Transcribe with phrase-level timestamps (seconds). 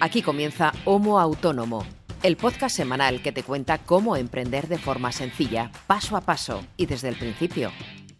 [0.00, 1.84] Aquí comienza Homo Autónomo,
[2.22, 6.86] el podcast semanal que te cuenta cómo emprender de forma sencilla, paso a paso y
[6.86, 7.72] desde el principio,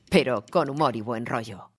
[0.09, 1.71] pero con humor y buen rollo.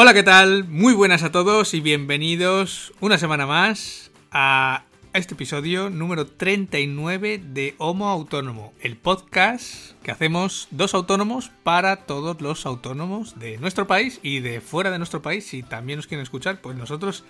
[0.00, 0.62] Hola, ¿qué tal?
[0.68, 7.74] Muy buenas a todos y bienvenidos una semana más a este episodio número 39 de
[7.78, 14.20] Homo Autónomo, el podcast que hacemos dos autónomos para todos los autónomos de nuestro país
[14.22, 15.46] y de fuera de nuestro país.
[15.46, 17.24] Si también nos quieren escuchar, pues nosotros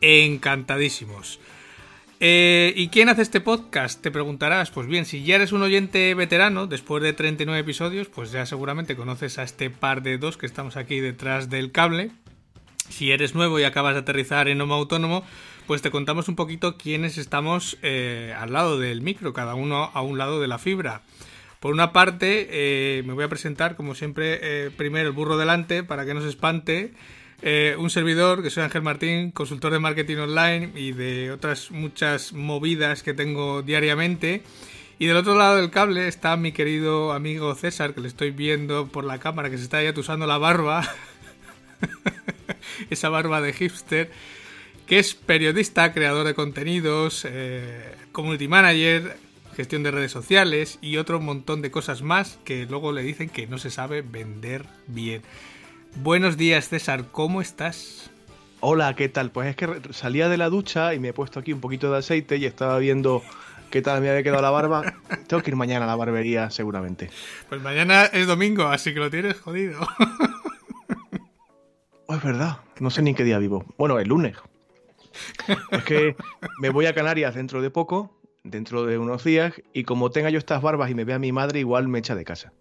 [0.00, 1.40] encantadísimos.
[2.20, 4.00] Eh, ¿Y quién hace este podcast?
[4.00, 4.70] Te preguntarás.
[4.70, 8.96] Pues bien, si ya eres un oyente veterano, después de 39 episodios, pues ya seguramente
[8.96, 12.10] conoces a este par de dos que estamos aquí detrás del cable.
[12.88, 15.24] Si eres nuevo y acabas de aterrizar en Homo Autónomo,
[15.72, 20.02] pues te contamos un poquito quiénes estamos eh, al lado del micro, cada uno a
[20.02, 21.00] un lado de la fibra.
[21.60, 26.04] Por una parte, eh, me voy a presentar, como siempre, primero el burro delante, para
[26.04, 26.92] que no se espante.
[27.40, 32.34] Eh, un servidor, que soy Ángel Martín, consultor de marketing online y de otras muchas
[32.34, 34.42] movidas que tengo diariamente.
[34.98, 38.88] Y del otro lado del cable está mi querido amigo César, que le estoy viendo
[38.88, 40.86] por la cámara, que se está ya usando la barba.
[42.90, 44.10] Esa barba de hipster.
[44.86, 49.16] Que es periodista, creador de contenidos, eh, community manager,
[49.56, 53.46] gestión de redes sociales y otro montón de cosas más que luego le dicen que
[53.46, 55.22] no se sabe vender bien.
[55.96, 58.10] Buenos días, César, ¿cómo estás?
[58.60, 59.30] Hola, ¿qué tal?
[59.30, 61.98] Pues es que salía de la ducha y me he puesto aquí un poquito de
[61.98, 63.22] aceite y estaba viendo
[63.70, 64.94] qué tal me había quedado la barba.
[65.26, 67.10] Tengo que ir mañana a la barbería, seguramente.
[67.48, 69.80] Pues mañana es domingo, así que lo tienes jodido.
[72.08, 73.64] Oh, es verdad, no sé ni en qué día vivo.
[73.78, 74.36] Bueno, el lunes.
[75.70, 76.16] Es que
[76.60, 80.38] me voy a Canarias dentro de poco, dentro de unos días, y como tenga yo
[80.38, 82.52] estas barbas y me vea mi madre, igual me echa de casa.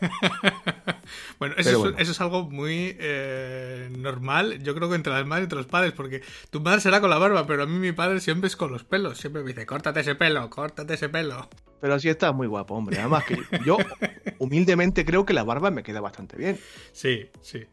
[1.38, 5.58] bueno, eso, Es, algo muy eh, normal, yo creo que entre las madres y entre
[5.58, 8.48] los padres, porque tu madre será con la barba, pero a mí mi padre siempre
[8.48, 11.48] es con los pelos, siempre me dice, córtate ese pelo, córtate ese pelo.
[11.80, 12.98] Pero así está muy guapo, hombre.
[12.98, 13.76] Además que yo
[14.38, 16.58] humildemente creo que la barba me queda bastante bien.
[16.92, 17.66] Sí, sí.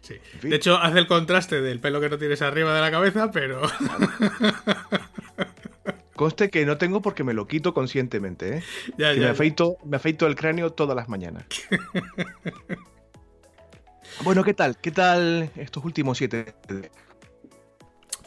[0.00, 0.14] Sí.
[0.42, 3.62] De hecho, hace el contraste del pelo que no tienes arriba de la cabeza, pero...
[6.18, 8.62] Conste que no tengo porque me lo quito conscientemente, ¿eh?
[8.96, 11.44] me, afeito, me afeito el cráneo todas las mañanas.
[14.24, 14.76] bueno, ¿qué tal?
[14.78, 16.56] ¿Qué tal estos últimos siete?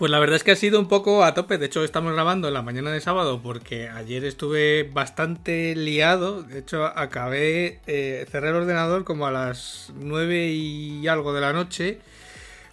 [0.01, 1.59] Pues la verdad es que ha sido un poco a tope.
[1.59, 6.41] De hecho, estamos grabando en la mañana de sábado porque ayer estuve bastante liado.
[6.41, 11.53] De hecho, acabé, eh, cerré el ordenador como a las nueve y algo de la
[11.53, 11.99] noche.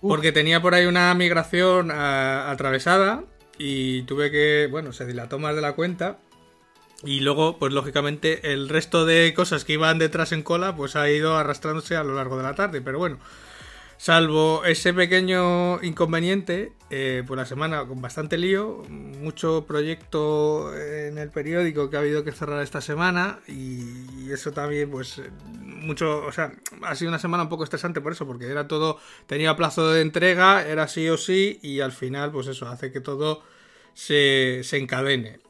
[0.01, 3.25] Porque tenía por ahí una migración atravesada
[3.59, 6.21] y tuve que, bueno, se dilató más de la cuenta.
[7.05, 11.11] Y luego, pues lógicamente, el resto de cosas que iban detrás en cola, pues ha
[11.11, 12.81] ido arrastrándose a lo largo de la tarde.
[12.81, 13.19] Pero bueno,
[13.99, 21.29] salvo ese pequeño inconveniente, eh, pues la semana con bastante lío, mucho proyecto en el
[21.31, 23.41] periódico que ha habido que cerrar esta semana.
[23.47, 25.21] Y eso también, pues,
[25.53, 28.99] mucho, o sea, ha sido una semana un poco estresante por eso, porque era todo,
[29.27, 33.01] tenía plazo de entrega, era sí o sí, y al final, pues eso, hace que
[33.01, 33.43] todo
[33.95, 35.41] se, encadene.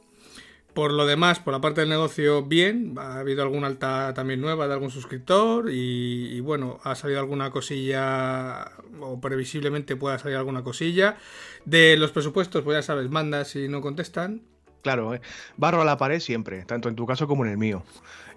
[0.73, 2.93] Por lo demás, por la parte del negocio, bien.
[2.97, 8.71] Ha habido alguna alta también nueva de algún suscriptor y, bueno, ha salido alguna cosilla
[9.01, 11.17] o previsiblemente pueda salir alguna cosilla.
[11.65, 14.43] De los presupuestos, pues ya sabes, mandas y no contestan.
[14.81, 15.21] Claro, eh.
[15.57, 17.83] barro a la pared siempre, tanto en tu caso como en el mío.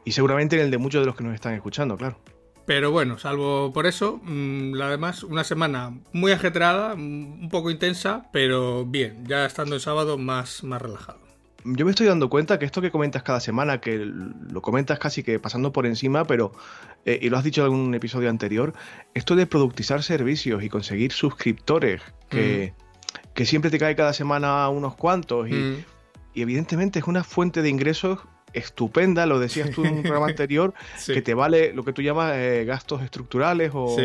[0.05, 2.19] Y seguramente en el de muchos de los que nos están escuchando, claro.
[2.65, 7.71] Pero bueno, salvo por eso, mm, la demás, una semana muy ajetreada, mm, un poco
[7.71, 11.32] intensa, pero bien, ya estando el sábado más, más relajado.
[11.65, 15.23] Yo me estoy dando cuenta que esto que comentas cada semana, que lo comentas casi
[15.23, 16.53] que pasando por encima, pero,
[17.05, 18.73] eh, y lo has dicho en algún episodio anterior,
[19.15, 23.33] esto de productizar servicios y conseguir suscriptores, que, mm.
[23.35, 25.85] que siempre te cae cada semana unos cuantos, y,
[26.35, 28.21] y evidentemente es una fuente de ingresos
[28.53, 30.75] estupenda, lo decías tú en un programa anterior,
[31.07, 33.97] que te vale lo que tú llamas eh, gastos estructurales o...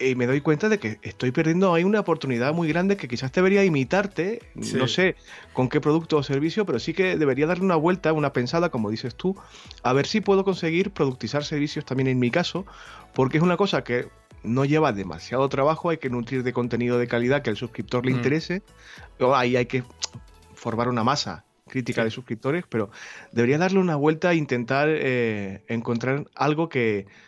[0.00, 3.32] Y me doy cuenta de que estoy perdiendo ahí una oportunidad muy grande que quizás
[3.32, 5.16] debería imitarte, no sé
[5.52, 8.90] con qué producto o servicio, pero sí que debería darle una vuelta, una pensada, como
[8.90, 9.36] dices tú,
[9.82, 12.64] a ver si puedo conseguir productizar servicios también en mi caso,
[13.12, 14.08] porque es una cosa que
[14.44, 18.12] no lleva demasiado trabajo, hay que nutrir de contenido de calidad que al suscriptor le
[18.12, 18.62] interese,
[19.34, 19.82] ahí hay que
[20.54, 22.90] formar una masa crítica de suscriptores, pero
[23.32, 27.27] debería darle una vuelta e intentar eh, encontrar algo que, mm,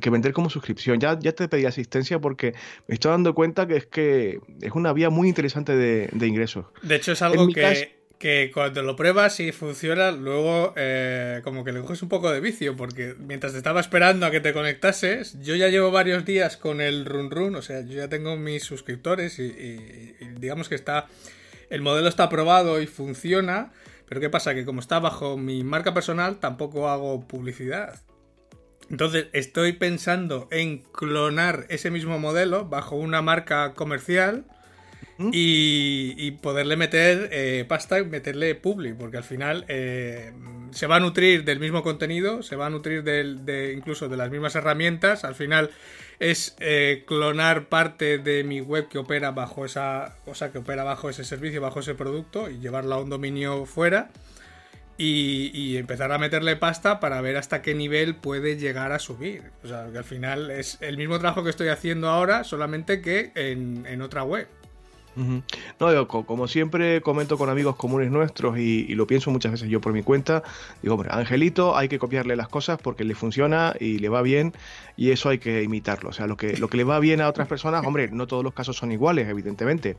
[0.00, 1.00] que vender como suscripción.
[1.00, 2.54] Ya, ya te pedí asistencia porque
[2.86, 6.66] me estoy dando cuenta que es que es una vía muy interesante de, ingresos.
[6.82, 11.72] De hecho, es algo que, que cuando lo pruebas y funciona, luego eh, como que
[11.72, 15.38] le coges un poco de vicio, porque mientras te estaba esperando a que te conectases,
[15.42, 18.64] yo ya llevo varios días con el run run, o sea, yo ya tengo mis
[18.64, 21.06] suscriptores y, digamos que está,
[21.68, 23.72] el modelo está aprobado y funciona,
[24.08, 24.54] pero ¿qué pasa?
[24.54, 28.00] Que como está bajo mi marca personal, tampoco hago publicidad.
[28.90, 34.44] Entonces estoy pensando en clonar ese mismo modelo bajo una marca comercial
[35.32, 40.32] y, poderle meter eh, pasta y meterle publi, porque al final eh,
[40.72, 44.30] se va a nutrir del mismo contenido, se va a nutrir de, incluso de las
[44.30, 45.24] mismas herramientas.
[45.24, 45.70] Al final
[46.18, 51.08] es eh, clonar parte de mi web que opera bajo esa, cosa que opera bajo
[51.08, 54.10] ese servicio, bajo ese producto y llevarla a un dominio fuera.
[54.98, 59.50] Y, empezar a meterle pasta para ver hasta qué nivel puede llegar a subir.
[59.62, 63.32] O sea, que al final es el mismo trabajo que estoy haciendo ahora, solamente que
[63.34, 64.48] en otra web.
[65.80, 69.92] No, como siempre comento con amigos comunes nuestros y, lo pienso muchas veces yo por
[69.92, 70.42] mi cuenta,
[70.82, 74.52] digo, hombre, Angelito hay que copiarle las cosas porque le funciona y le va bien
[74.96, 76.10] y eso hay que imitarlo.
[76.10, 78.44] O sea, lo que, lo que le va bien a otras personas, hombre, no todos
[78.44, 79.96] los casos son iguales, evidentemente.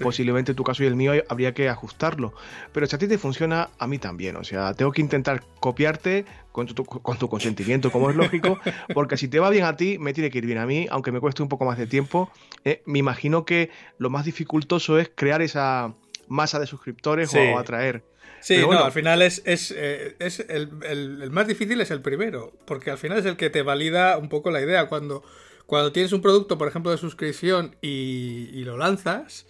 [0.00, 2.34] Posiblemente tu caso y el mío habría que ajustarlo.
[2.72, 4.36] Pero si a ti te funciona, a mí también.
[4.36, 8.58] O sea, tengo que intentar copiarte con tu, con tu consentimiento, como es lógico,
[8.94, 11.12] porque si te va bien a ti, me tiene que ir bien a mí, aunque
[11.12, 12.30] me cueste un poco más de tiempo.
[12.64, 14.24] Eh, me imagino que lo más
[14.58, 15.94] dificultoso es crear esa
[16.26, 18.02] masa de suscriptores o atraer.
[18.40, 20.16] Sí, no, al final es, es, eh,
[20.48, 24.28] el, más difícil es el primero, porque al final es el que te valida un
[24.28, 24.88] poco la idea.
[24.88, 25.24] Cuando,
[25.66, 29.46] cuando tienes un producto, por ejemplo, de suscripción y, lo lanzas,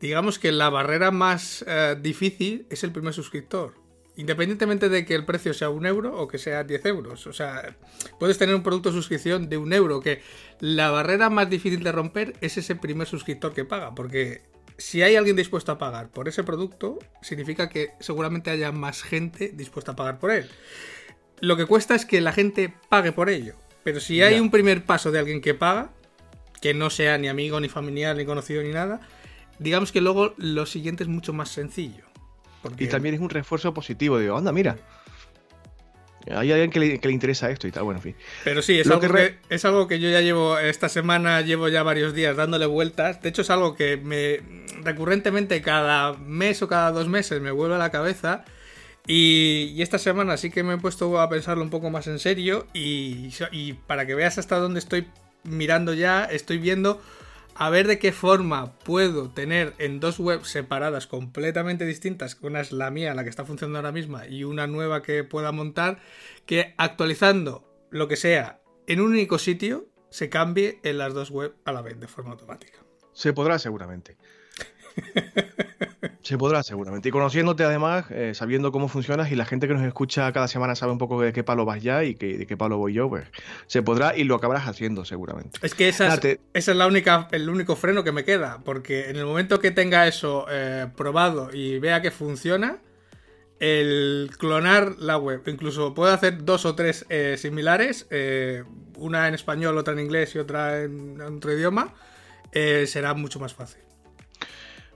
[0.00, 3.74] digamos que la barrera más eh, difícil es el primer suscriptor.
[4.16, 7.26] Independientemente de que el precio sea un euro o que sea 10 euros.
[7.26, 7.76] O sea,
[8.18, 10.20] puedes tener un producto de suscripción de un euro, que
[10.60, 13.94] la barrera más difícil de romper es ese primer suscriptor que paga.
[13.94, 14.42] Porque
[14.76, 19.50] si hay alguien dispuesto a pagar por ese producto, significa que seguramente haya más gente
[19.54, 20.50] dispuesta a pagar por él.
[21.40, 23.54] Lo que cuesta es que la gente pague por ello.
[23.82, 25.90] Pero si hay un primer paso de alguien que paga,
[26.60, 29.00] que no sea ni amigo, ni familiar, ni conocido, ni nada,
[29.58, 32.11] digamos que luego lo siguiente es mucho más sencillo.
[32.78, 34.18] Y también es un refuerzo positivo.
[34.18, 34.76] Digo, anda, mira.
[36.30, 38.16] Hay alguien que le, interesa esto y tal, bueno, en fin.
[38.44, 41.82] Pero sí, es algo que, es algo que yo ya llevo, esta semana llevo ya
[41.82, 43.20] varios días dándole vueltas.
[43.22, 44.40] De hecho, es algo que me
[44.84, 48.44] recurrentemente cada mes o cada dos meses me vuelve a la cabeza.
[49.06, 52.68] Y, esta semana sí que me he puesto a pensarlo un poco más en serio.
[52.72, 55.08] y para que veas hasta dónde estoy
[55.42, 57.00] mirando ya, estoy viendo
[57.54, 62.72] a ver de qué forma puedo tener en dos webs separadas completamente distintas, una es
[62.72, 66.00] la mía, la que está funcionando ahora misma, y una nueva que pueda montar,
[66.46, 71.54] que actualizando lo que sea en un único sitio, se cambie en las dos webs
[71.64, 72.78] a la vez de forma automática.
[73.12, 74.16] Se podrá seguramente.
[76.22, 77.08] Se podrá seguramente.
[77.08, 80.76] Y conociéndote además, eh, sabiendo cómo funcionas y la gente que nos escucha cada semana
[80.76, 83.24] sabe un poco de qué palo vas ya y de qué palo voy yo, pues
[83.66, 85.58] se podrá y lo acabarás haciendo seguramente.
[85.62, 86.18] Es que esa
[86.54, 90.06] es, la única, el único freno que me queda, porque en el momento que tenga
[90.06, 92.78] eso eh, probado y vea que funciona,
[93.58, 98.08] el clonar la web, incluso puedo hacer dos o tres eh, similares,
[98.96, 101.94] una en español, otra en inglés y otra en otro idioma,
[102.52, 103.82] será mucho más fácil.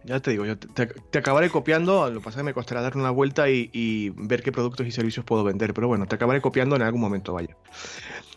[0.07, 2.97] Ya te digo, yo te, acabaré copiando, lo que pasa es que me costará dar
[2.97, 6.77] una vuelta y, ver qué productos y servicios puedo vender, pero bueno, te acabaré copiando
[6.77, 7.57] en algún momento, vaya.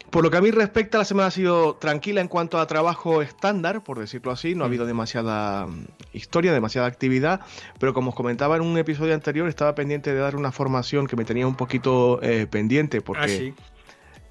[0.10, 3.22] Por lo que a mí respecta, la semana ha sido tranquila en cuanto a trabajo
[3.22, 4.72] estándar, por decirlo así, no ha mm.
[4.72, 7.42] habido demasiada mm, historia, demasiada actividad,
[7.80, 11.16] pero como os comentaba en un episodio anterior, estaba pendiente de dar una formación que
[11.16, 13.54] me tenía un poquito eh, pendiente, porque...
[13.56, 13.64] Ah,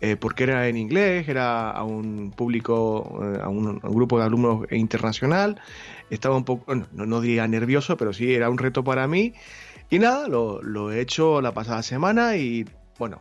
[0.01, 4.67] eh, porque era en inglés, era a un público, eh, a, un, grupo de alumnos
[4.71, 5.61] internacional,
[6.09, 9.35] estaba un poco, no, diría nervioso, pero sí era un reto para mí.
[9.91, 12.65] Y nada, lo, he hecho la pasada semana y
[12.99, 13.21] bueno,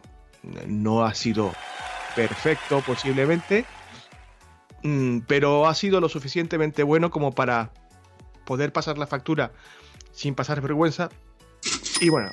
[0.68, 1.52] no ha sido
[2.16, 3.66] perfecto posiblemente,
[4.84, 7.72] mm, pero ha sido lo suficientemente bueno como para
[8.46, 9.52] poder pasar la factura
[10.12, 11.10] sin pasar vergüenza.
[12.02, 12.30] Y bueno,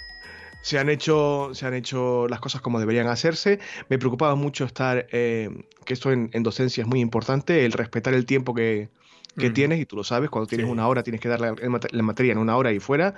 [0.64, 3.61] se han hecho, se han hecho las cosas como deberían hacerse.
[3.90, 5.50] Me preocupaba mucho estar, eh,
[5.85, 8.88] que esto en, docencia es muy importante, el respetar el tiempo que,
[9.37, 11.55] que tienes, y tú lo sabes, cuando tienes una hora tienes que darle
[11.91, 13.14] la materia en una hora y fuera.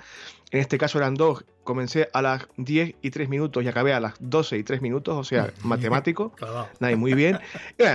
[0.51, 4.01] En este caso eran dos, comencé a las 10 y 3 minutos y acabé a
[4.01, 6.33] las 12 y 3 minutos, o sea, matemático.
[6.81, 7.39] Nadie, muy bien.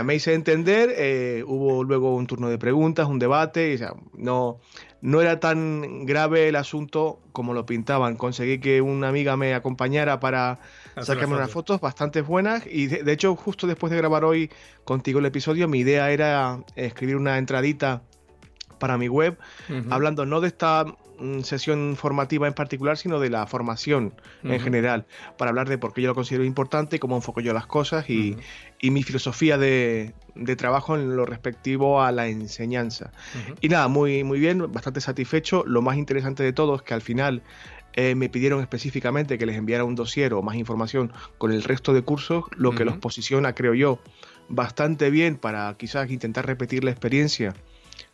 [0.04, 3.94] me hice entender, eh, hubo luego un turno de preguntas, un debate, y, o sea,
[4.14, 4.60] no,
[5.02, 8.16] no era tan grave el asunto como lo pintaban.
[8.16, 10.60] Conseguí que una amiga me acompañara para
[11.02, 14.52] sacarme unas fotos bastante buenas y de, hecho justo después de grabar hoy
[14.84, 18.04] contigo el episodio mi idea era escribir una entradita
[18.82, 19.38] para mi web,
[19.92, 20.86] hablando no de esta
[21.20, 25.06] mm, sesión formativa en particular, sino de la formación en general,
[25.38, 28.38] para hablar de por qué yo lo considero importante, cómo enfoco yo las cosas y,
[28.82, 30.14] mi filosofía de,
[30.58, 33.12] trabajo en lo respectivo a la enseñanza.
[33.62, 35.64] Y nada, muy, muy bien, bastante satisfecho.
[35.68, 37.44] Lo más interesante de todo es que al final
[37.94, 41.94] eh, me pidieron específicamente que les enviara un dossier o más información con el resto
[41.94, 44.00] de cursos, lo que los posiciona, creo yo,
[44.50, 47.54] bastante bien para quizás intentar repetir la experiencia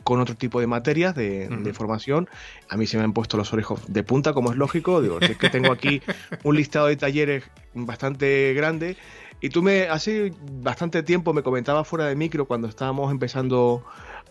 [0.07, 2.29] con otro tipo de materias de, formación.
[2.69, 5.01] A mí se me han puesto los orejos de punta, como es lógico.
[5.01, 6.01] Digo, es que tengo aquí
[6.45, 8.95] un listado de talleres bastante grande.
[9.41, 13.83] Y tú me, hace bastante tiempo me comentabas fuera de micro cuando estábamos empezando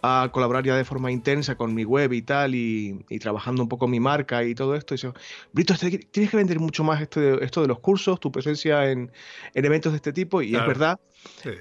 [0.07, 3.89] a colaborar ya de forma intensa con mi web y tal, y, trabajando un poco
[3.89, 4.95] mi marca y todo esto.
[4.95, 5.15] Y yo,
[5.53, 8.91] Brito, este, tienes que vender mucho más esto de, esto de los cursos, tu presencia
[8.91, 9.11] en,
[9.55, 10.99] eventos de este tipo, y es verdad.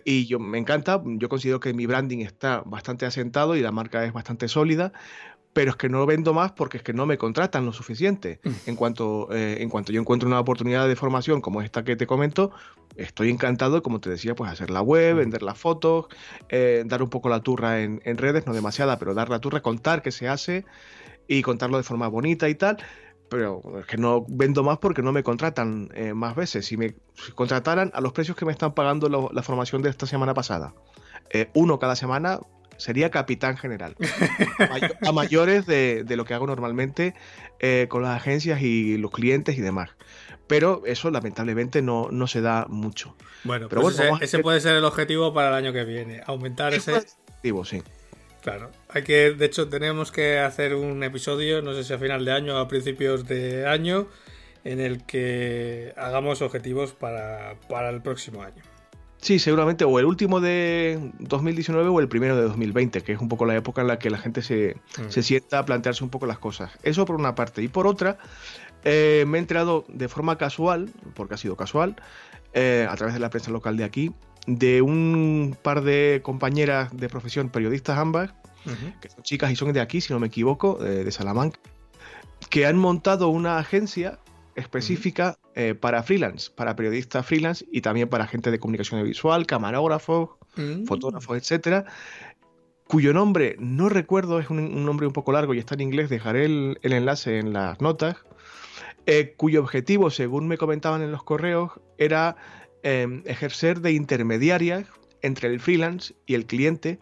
[0.03, 4.05] Y yo me encanta, yo considero que mi branding está bastante asentado y la marca
[4.05, 4.93] es bastante sólida,
[5.55, 8.41] pero es que no vendo más porque es que no me contratan lo suficiente.
[8.43, 8.50] Mm.
[8.65, 12.05] En cuanto, eh, en cuanto yo encuentro una oportunidad de formación como esta que te
[12.05, 12.51] comento,
[12.97, 15.17] estoy encantado, como te decía, pues hacer la web, mm.
[15.17, 16.07] vender las fotos,
[16.50, 20.01] eh, dar un poco la turra en, redes, no demasiada, pero dar la turra, contar
[20.01, 20.65] qué se hace
[21.25, 22.75] y contarlo de forma bonita y tal.
[23.29, 26.65] Pero es que no vendo más porque no me contratan eh, más veces.
[26.65, 26.95] Si me
[27.33, 30.74] contrataran a los precios que me están pagando la formación de esta semana pasada,
[31.53, 32.39] uno cada semana,
[32.77, 33.96] sería capitán general.
[35.01, 37.13] A, mayores de, lo que hago normalmente
[37.60, 39.89] eh, con las agencias y los clientes y demás.
[40.48, 43.15] Pero eso lamentablemente no, no se da mucho.
[43.44, 46.22] Bueno, pero pues ese, puede ser el objetivo para el año que viene.
[46.25, 46.94] Aumentar ese.
[46.94, 47.82] Objetivo, sí.
[48.41, 52.24] Claro, hay que, de hecho, tenemos que hacer un episodio, no sé si a final
[52.25, 54.08] de año o a principios de año,
[54.63, 58.62] en el que hagamos objetivos para, para el próximo año.
[59.22, 63.27] Sí, seguramente, o el último de 2019 o el primero de 2020, que es un
[63.27, 65.10] poco la época en la que la gente se, mm.
[65.10, 66.72] se sienta a plantearse un poco las cosas.
[66.84, 67.63] Eso por una parte.
[67.63, 68.17] Y por otra,
[68.84, 71.95] eh, me he enterado de forma casual, porque ha sido casual,
[72.53, 74.13] eh, a través de la prensa local de aquí,
[74.45, 78.31] de un par de compañeras de profesión, periodistas ambas,
[79.00, 81.60] que son chicas y son de aquí, si no me equivoco, de Salamanca,
[82.50, 84.19] que han montado una agencia
[84.55, 90.29] específica eh, para freelance, para periodistas freelance y también para gente de comunicación visual, camarógrafos,
[90.55, 90.85] mm.
[90.85, 91.85] fotógrafos, etcétera,
[92.88, 96.45] cuyo nombre no recuerdo, es un, nombre un poco largo y está en inglés, dejaré
[96.45, 98.17] el, enlace en las notas,
[99.05, 102.35] eh, cuyo objetivo, según me comentaban en los correos, era
[102.83, 104.85] em, ejercer de intermediaria
[105.21, 107.00] entre el freelance y el cliente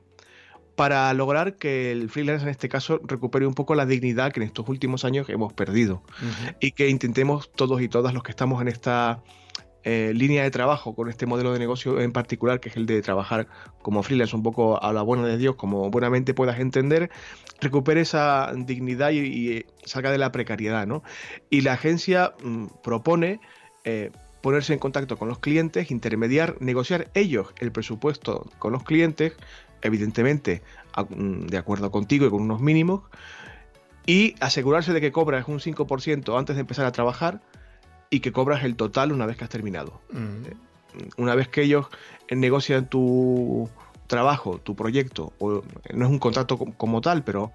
[0.75, 4.48] para lograr que el freelance en este caso recupere un poco la dignidad que en
[4.48, 6.03] estos últimos años hemos perdido
[6.60, 9.22] y que intentemos todos y todas los que estamos en esta
[9.84, 13.01] eh, línea de trabajo con este modelo de negocio en particular que es el de
[13.01, 13.48] trabajar
[13.82, 17.12] como freelance un poco a la buena de Dios como buenamente puedas entender
[17.62, 21.03] recupere esa dignidad y, salga de la precariedad ¿no?
[21.50, 23.42] y la agencia mm, propone
[23.84, 24.12] eh,
[24.44, 29.32] ponerse en contacto con los clientes, intermediar, negociar ellos el presupuesto con los clientes,
[29.83, 30.63] evidentemente
[31.09, 33.01] mm, de acuerdo contigo y con unos mínimos,
[34.05, 37.41] y asegurarse de que cobras un 5% antes de empezar a trabajar
[38.09, 40.01] y que cobras el total una vez que has terminado.
[40.11, 40.45] Mm.
[40.45, 40.55] Eh,
[41.17, 41.87] una vez que ellos
[42.29, 43.69] negocian tu
[44.07, 45.63] trabajo, tu proyecto, o
[45.93, 47.51] no es un contrato como tal, pero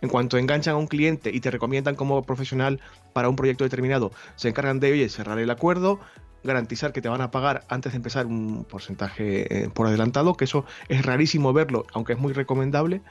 [0.00, 2.80] en cuanto enganchan a un cliente y te recomiendan como profesional
[3.12, 6.00] para un proyecto determinado, se encargan de oye, cerrar el acuerdo,
[6.46, 10.44] garantizar que te van a pagar antes de empezar un porcentaje eh, por adelantado, que
[10.44, 13.02] eso es rarísimo verlo, aunque es muy recomendable.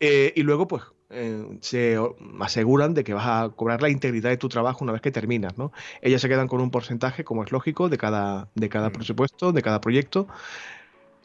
[0.00, 1.98] Eh, y luego, pues, eh, se
[2.40, 5.56] aseguran de que vas a cobrar la integridad de tu trabajo una vez que terminas,
[5.56, 5.72] ¿no?
[6.02, 9.62] Ellas se quedan con un porcentaje, como es lógico, de cada, de cada presupuesto, de
[9.62, 10.26] cada proyecto.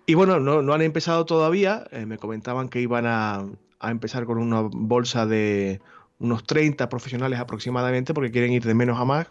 [0.05, 1.85] Y bueno, no, no han empezado todavía.
[2.05, 3.45] me comentaban que iban a,
[3.79, 5.81] a empezar con una bolsa de
[6.19, 9.27] unos 30 profesionales aproximadamente, porque quieren ir de menos a más.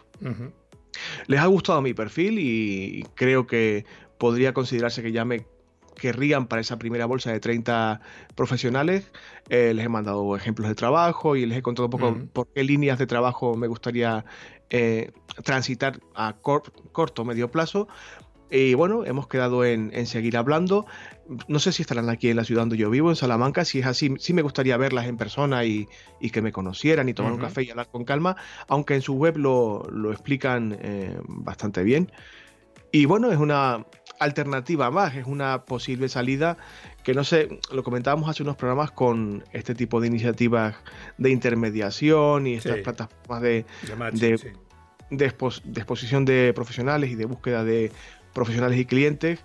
[1.27, 3.85] Les ha gustado mi perfil y creo que
[4.17, 5.45] podría considerarse que ya me
[5.99, 8.01] querrían para esa primera bolsa de 30
[8.35, 9.11] profesionales.
[9.49, 12.63] Eh, les he mandado ejemplos de trabajo y les he contado un poco por qué
[12.63, 14.25] líneas de trabajo me gustaría
[14.71, 15.11] eh,
[15.43, 17.87] transitar a corto o medio plazo.
[18.51, 20.85] Y bueno, hemos quedado en, seguir hablando.
[21.47, 23.63] No sé si estarán aquí en la ciudad donde yo vivo, en Salamanca.
[23.63, 25.87] Si es así, sí me gustaría verlas en persona y,
[26.31, 28.35] que me conocieran y tomar un café y hablar con calma,
[28.67, 32.11] aunque en su web lo, explican eh, bastante bien.
[32.91, 33.85] Y bueno, es una
[34.19, 36.57] alternativa más, es una posible salida
[37.03, 40.75] que no sé, lo comentábamos hace unos programas con este tipo de iniciativas
[41.17, 43.65] de intermediación y estas plataformas de,
[45.09, 47.91] de exposición de profesionales y de búsqueda de
[48.33, 49.39] profesionales y clientes,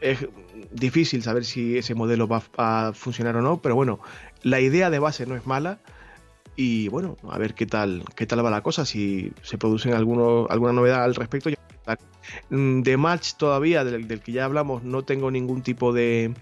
[0.00, 0.26] es
[0.72, 4.00] difícil saber si ese modelo va a funcionar o no, pero bueno,
[4.42, 5.78] la idea de base no es mala.
[6.56, 10.46] Y bueno, a ver qué tal, qué tal va la cosa, si se producen alguno,
[10.50, 11.48] alguna novedad al respecto.
[12.50, 16.34] Mm, de Match todavía, del, que ya hablamos, no tengo ningún tipo de,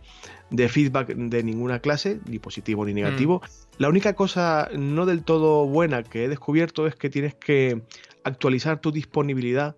[0.50, 3.42] de feedback de ninguna clase, ni positivo ni negativo.
[3.44, 3.82] Mm.
[3.82, 7.82] La única cosa no del todo buena que he descubierto es que tienes que
[8.24, 9.76] actualizar tu disponibilidad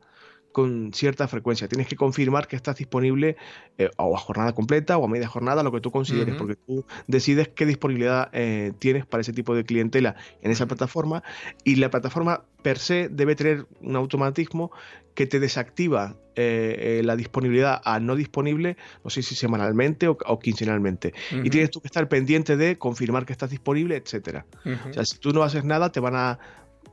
[0.53, 1.69] con cierta frecuencia.
[1.69, 3.37] Tienes que confirmar que estás disponible
[3.79, 6.85] eh, o a jornada completa o a media jornada, lo que tú consideres, porque tú
[7.07, 11.23] decides qué disponibilidad eh, tienes para ese tipo de clientela en esa plataforma
[11.65, 14.71] y la plataforma per se debe tener un automatismo
[15.15, 21.13] que te desactiva eh, la disponibilidad a no disponible, no sé si semanalmente o, quincenalmente.
[21.45, 24.47] Y tienes tú que estar pendiente de confirmar que estás disponible, etcétera.
[24.89, 26.39] O sea, si tú no haces nada, te van a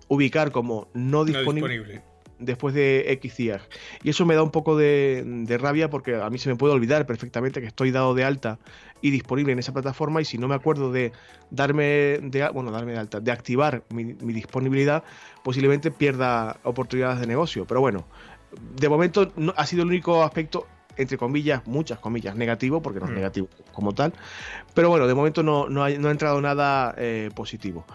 [0.09, 2.01] ubicar como no disponible
[2.39, 3.61] después de X días.
[4.03, 7.05] Y eso me da un poco de, rabia porque a mí se me puede olvidar
[7.05, 8.59] perfectamente que estoy dado de alta
[9.01, 11.11] y disponible en esa plataforma y si no me acuerdo de
[11.51, 15.03] darme de, bueno, darme de alta, de activar mi, disponibilidad,
[15.43, 17.65] posiblemente pierda oportunidades de negocio.
[17.65, 18.05] Pero bueno,
[18.75, 20.67] de momento no, ha sido el único aspecto
[20.97, 23.15] entre comillas, muchas comillas, negativo, porque no es mm.
[23.15, 24.13] negativo como tal.
[24.73, 27.85] Pero bueno, de momento no, no, ha, entrado nada eh, positivo.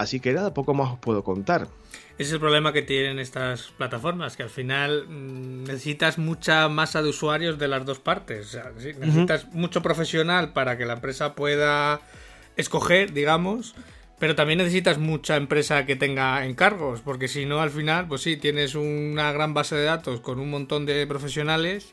[0.00, 1.68] Así que nada, poco más os puedo contar.
[2.16, 7.02] Ese es el problema que tienen estas plataformas, que al final mm, necesitas mucha masa
[7.02, 8.58] de usuarios de las dos partes.
[8.98, 12.00] necesitas mucho profesional para que la empresa pueda
[12.56, 13.74] escoger, digamos,
[14.18, 18.38] pero también necesitas mucha empresa que tenga encargos, porque si no, al final, pues sí,
[18.38, 21.92] tienes una gran base de datos con un montón de profesionales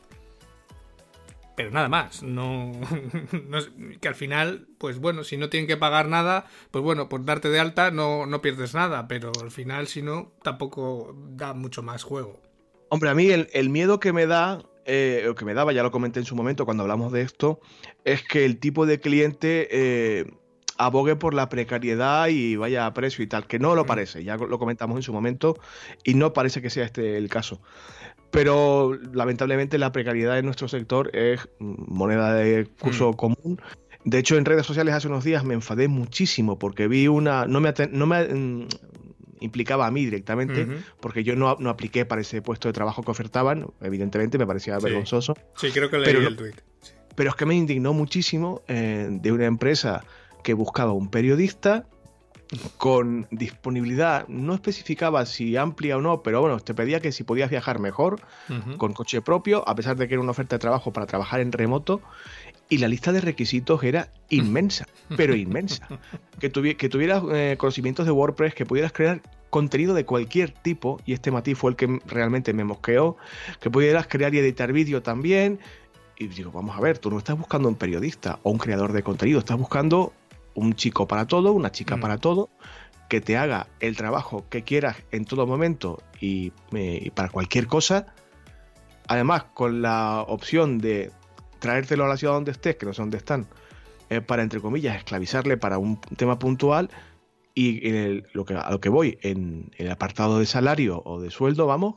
[1.58, 2.22] pero nada más.
[2.22, 2.70] No,
[4.00, 7.48] que al final, pues bueno, si no tienen que pagar nada, pues bueno, por darte
[7.48, 12.04] de alta no, no pierdes nada, pero al final, si no, tampoco da mucho más
[12.04, 12.40] juego.
[12.90, 15.90] Hombre, a mí el, miedo que me da, eh, o que me daba, ya lo
[15.90, 17.58] comenté en su momento cuando hablamos de esto,
[18.04, 20.30] es que el tipo de cliente eh,
[20.76, 24.36] abogue por la precariedad y vaya a precio y tal, que no lo parece, ya
[24.36, 25.58] lo comentamos en su momento,
[26.04, 27.60] y no parece que sea este el caso.
[28.30, 33.14] Pero lamentablemente la precariedad en nuestro sector es moneda de curso mm.
[33.14, 33.60] común.
[34.04, 37.46] De hecho, en redes sociales hace unos días me enfadé muchísimo porque vi una.
[37.46, 38.68] No me, no me mm,
[39.40, 40.66] implicaba a mí directamente,
[41.00, 43.66] porque yo no, no, apliqué para ese puesto de trabajo que ofertaban.
[43.80, 45.34] Evidentemente me parecía vergonzoso.
[45.56, 46.54] Sí, creo que leí pero, el tweet.
[47.14, 50.04] Pero es que me indignó muchísimo eh, de una empresa
[50.42, 51.86] que buscaba un periodista
[52.78, 57.50] con disponibilidad, no especificaba si amplia o no, pero bueno, te pedía que si podías
[57.50, 58.20] viajar mejor,
[58.78, 61.52] con coche propio, a pesar de que era una oferta de trabajo para trabajar en
[61.52, 62.00] remoto,
[62.70, 65.88] y la lista de requisitos era inmensa, pero inmensa.
[66.38, 71.12] Que, que tuvieras eh, conocimientos de WordPress, que pudieras crear contenido de cualquier tipo, y
[71.12, 73.16] este matiz fue el que realmente me mosqueó,
[73.60, 75.58] que pudieras crear y editar vídeo también.
[76.18, 79.02] Y digo, vamos a ver, tú no estás buscando un periodista o un creador de
[79.02, 80.12] contenido, estás buscando
[80.58, 82.00] un chico para todo, una chica mm.
[82.00, 82.50] para todo,
[83.08, 86.50] que te haga el trabajo que quieras en todo momento y,
[87.14, 88.06] para cualquier cosa.
[89.06, 91.10] Además, con la opción de
[91.58, 93.46] traértelo a la ciudad donde estés, que no sé dónde están,
[94.10, 96.90] eh, para, entre comillas, esclavizarle para un tema puntual.
[97.54, 101.30] Y en lo que, a lo que voy, en el apartado de salario o de
[101.30, 101.96] sueldo, vamos,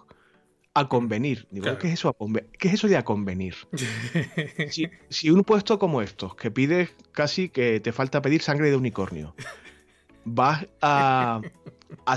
[0.73, 1.47] a convenir.
[1.51, 2.15] Digo, ¿qué, es eso
[2.57, 3.55] ¿qué es eso de a convenir?
[5.09, 9.35] si, un puesto como estos, que pides casi que te falta pedir sangre de unicornio,
[10.23, 11.41] vas a,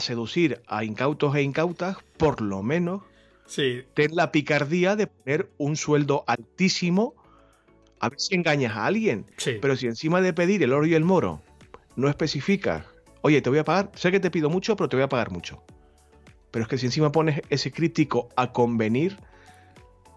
[0.01, 3.03] seducir a incautos e incautas, por lo menos
[3.95, 7.15] ten la picardía de poner un sueldo altísimo
[8.01, 9.27] a ver si engañas a alguien.
[9.61, 11.43] Pero si encima de pedir el oro y el moro
[11.97, 12.85] no especificas,
[13.23, 15.31] oye, te voy a pagar, sé que te pido mucho, pero te voy a pagar
[15.31, 15.63] mucho.
[16.55, 19.17] Pero es que si encima pones ese crítico a convenir,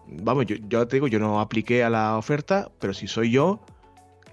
[0.06, 3.58] vamos, yo, yo te digo, yo no apliqué a la oferta, pero si soy yo,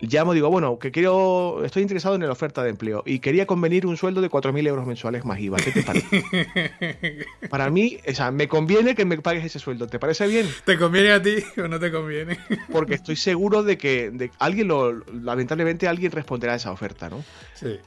[0.01, 3.87] llamo, digo, bueno, que quiero, estoy interesado en la oferta de empleo y quería convenir
[3.87, 5.57] un sueldo de 4.000 euros mensuales más IVA.
[5.57, 7.25] ¿Qué te parece?
[7.49, 9.87] Para mí, o sea, me conviene que me pagues ese sueldo.
[9.87, 10.47] ¿Te parece bien?
[10.63, 12.37] ¿Te conviene a ti o no te conviene?
[12.71, 17.23] Porque estoy seguro de que de, alguien lo, lamentablemente alguien responderá a esa oferta, ¿no?
[17.55, 17.79] Sí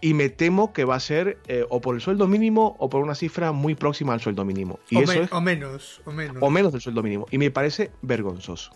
[0.00, 3.02] y me temo que va a ser eh, o por el sueldo mínimo o por
[3.02, 4.78] una cifra muy próxima al sueldo mínimo.
[4.90, 6.36] Y o, eso o menos, o menos.
[6.40, 7.26] O menos del sueldo mínimo.
[7.30, 8.70] Y me parece vergonzoso.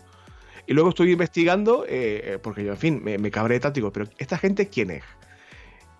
[0.67, 4.07] Y luego estoy investigando, eh, eh, porque yo, en fin, me, me cabré táctico, pero
[4.17, 5.03] ¿esta gente quién es?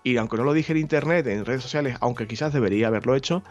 [0.04, 3.44] Y aunque no lo dije en internet, en redes sociales, aunque quizás debería haberlo hecho,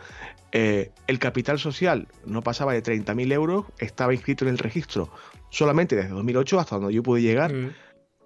[0.51, 5.10] el capital social no pasaba de 30.000 euros, estaba inscrito en el registro
[5.51, 7.53] solamente desde 2008 hasta donde yo pude llegar.
[7.53, 7.71] Mm.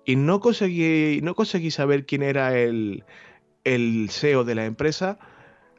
[0.06, 3.04] Y no conseguí, no conseguí saber quién era el,
[3.66, 5.20] el CEO de la empresa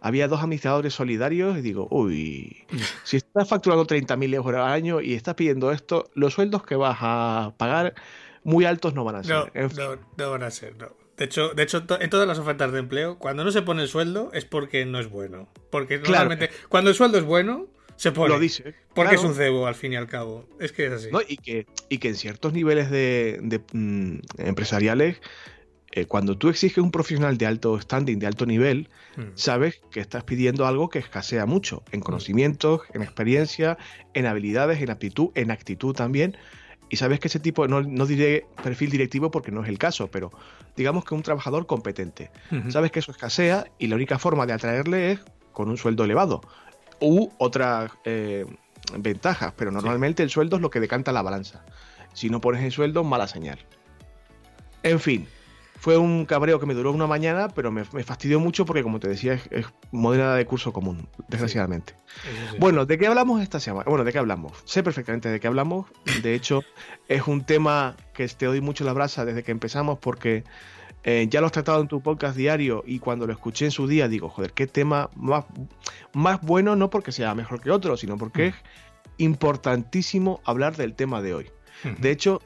[0.00, 2.64] había dos administradores solidarios y digo, uy,
[3.04, 6.98] si estás facturando 30.000 euros al año y estás pidiendo esto, los sueldos que vas
[7.00, 7.94] a pagar
[8.44, 9.50] muy altos no van a ser.
[9.74, 10.92] No, no, van a ser, no.
[11.16, 13.88] De hecho, de hecho, en todas las ofertas de empleo, cuando no se pone el
[13.88, 15.48] sueldo es porque no es bueno.
[15.70, 18.34] Porque normalmente, cuando el sueldo es bueno, se pone.
[18.34, 18.74] Lo dice.
[18.94, 20.46] Porque es un cebo, al fin y al cabo.
[20.60, 21.08] Es que es así.
[21.26, 25.20] y, que, y que en ciertos niveles de, mm, empresariales
[25.96, 29.30] eh, cuando tú exiges un profesional de alto standing, de alto nivel, hmm.
[29.34, 32.02] sabes que estás pidiendo algo que escasea mucho en hmm.
[32.02, 33.78] conocimientos, en experiencia,
[34.12, 36.36] en habilidades, en aptitud, en actitud también.
[36.90, 40.10] Y sabes que ese tipo, no, no diré perfil directivo porque no es el caso,
[40.10, 40.30] pero
[40.76, 42.30] digamos que un trabajador competente.
[42.50, 42.70] Hmm.
[42.70, 45.20] Sabes que eso escasea y la única forma de atraerle es
[45.52, 46.42] con un sueldo elevado
[47.00, 48.44] u otras eh,
[48.98, 51.64] ventajas, pero normalmente el sueldo es lo que decanta la balanza.
[52.12, 53.58] Si no pones el sueldo, mala señal.
[54.82, 55.26] En fin,
[55.78, 59.08] fue un cabreo que me duró una mañana, pero me, fastidió mucho porque, como te
[59.08, 61.94] decía, es, moneda de curso común, desgraciadamente.
[62.58, 63.84] Bueno, ¿de qué hablamos esta semana?
[63.88, 64.52] Bueno, ¿de qué hablamos?
[64.64, 65.86] Sé perfectamente de qué hablamos.
[66.22, 66.62] De hecho,
[67.08, 70.44] es un tema que te doy mucho la brasa desde que empezamos porque
[71.04, 73.86] eh, ya lo has tratado en tu podcast diario y cuando lo escuché en su
[73.86, 75.44] día digo, joder, qué tema más,
[76.12, 78.48] más bueno, no porque sea mejor que otro, sino porque mm.
[78.48, 78.54] es
[79.18, 81.50] importantísimo hablar del tema de hoy.
[82.00, 82.40] De hecho,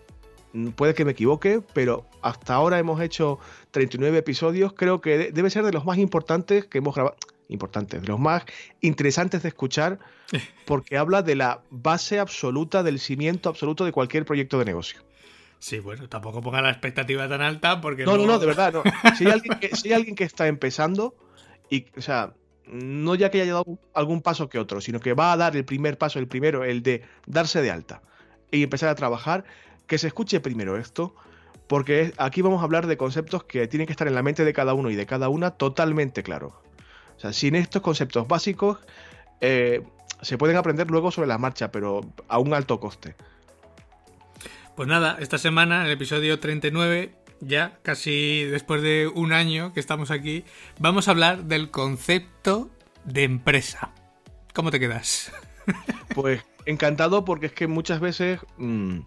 [0.74, 3.38] puede que me equivoque, pero hasta ahora hemos hecho
[3.70, 4.72] 39 episodios.
[4.72, 7.16] Creo que debe ser de los más importantes que hemos grabado.
[7.48, 8.44] Importantes, de los más
[8.80, 9.98] interesantes de escuchar,
[10.66, 15.00] porque habla de la base absoluta, del cimiento absoluto de cualquier proyecto de negocio.
[15.58, 18.04] Sí, bueno, tampoco ponga la expectativa tan alta porque...
[18.04, 18.82] No, no, no, de verdad, no.
[19.16, 21.14] Si hay alguien que, si hay alguien que está empezando
[21.68, 22.34] y, o sea,
[22.66, 25.64] no ya que haya dado algún paso que otro, sino que va a dar el
[25.64, 28.00] primer paso, el primero, el de darse de alta
[28.50, 29.44] y empezar a trabajar,
[29.90, 31.16] que se escuche primero esto,
[31.66, 34.52] porque aquí vamos a hablar de conceptos que tienen que estar en la mente de
[34.52, 36.52] cada uno y de cada una totalmente claros.
[37.16, 38.78] O sea, sin estos conceptos básicos
[39.40, 39.82] eh,
[40.22, 43.16] se pueden aprender luego sobre la marcha, pero a un alto coste.
[44.76, 49.80] Pues nada, esta semana, en el episodio 39, ya casi después de un año que
[49.80, 50.44] estamos aquí,
[50.78, 52.70] vamos a hablar del concepto
[53.04, 53.90] de empresa.
[54.54, 55.32] ¿Cómo te quedas?
[56.14, 59.00] Pues encantado porque es que muchas veces mm,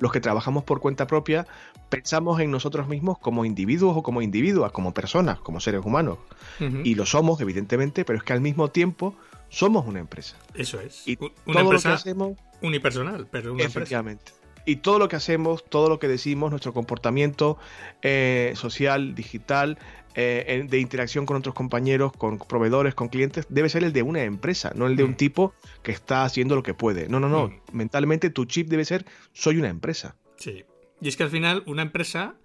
[0.00, 1.46] los que trabajamos por cuenta propia
[1.88, 6.18] pensamos en nosotros mismos como individuos o como individuas, como personas, como seres humanos.
[6.58, 9.14] Y lo somos, evidentemente, pero es que al mismo tiempo
[9.48, 10.36] somos una empresa.
[10.54, 11.06] Eso es.
[11.06, 12.38] Y una todo lo que hacemos.
[12.62, 14.32] Unipersonal, pero una efectivamente.
[14.70, 17.58] Y todo lo que hacemos, todo lo que decimos, nuestro comportamiento
[18.02, 19.78] eh, social, digital,
[20.14, 24.22] eh, de interacción con otros compañeros, con proveedores, con clientes, debe ser el de una
[24.22, 25.16] empresa, no el de un mm.
[25.16, 27.08] tipo que está haciendo lo que puede.
[27.08, 27.48] No, no, no.
[27.48, 27.60] Mm.
[27.72, 30.14] Mentalmente tu chip debe ser soy una empresa.
[30.36, 30.64] Sí.
[31.00, 32.36] Y es que al final una empresa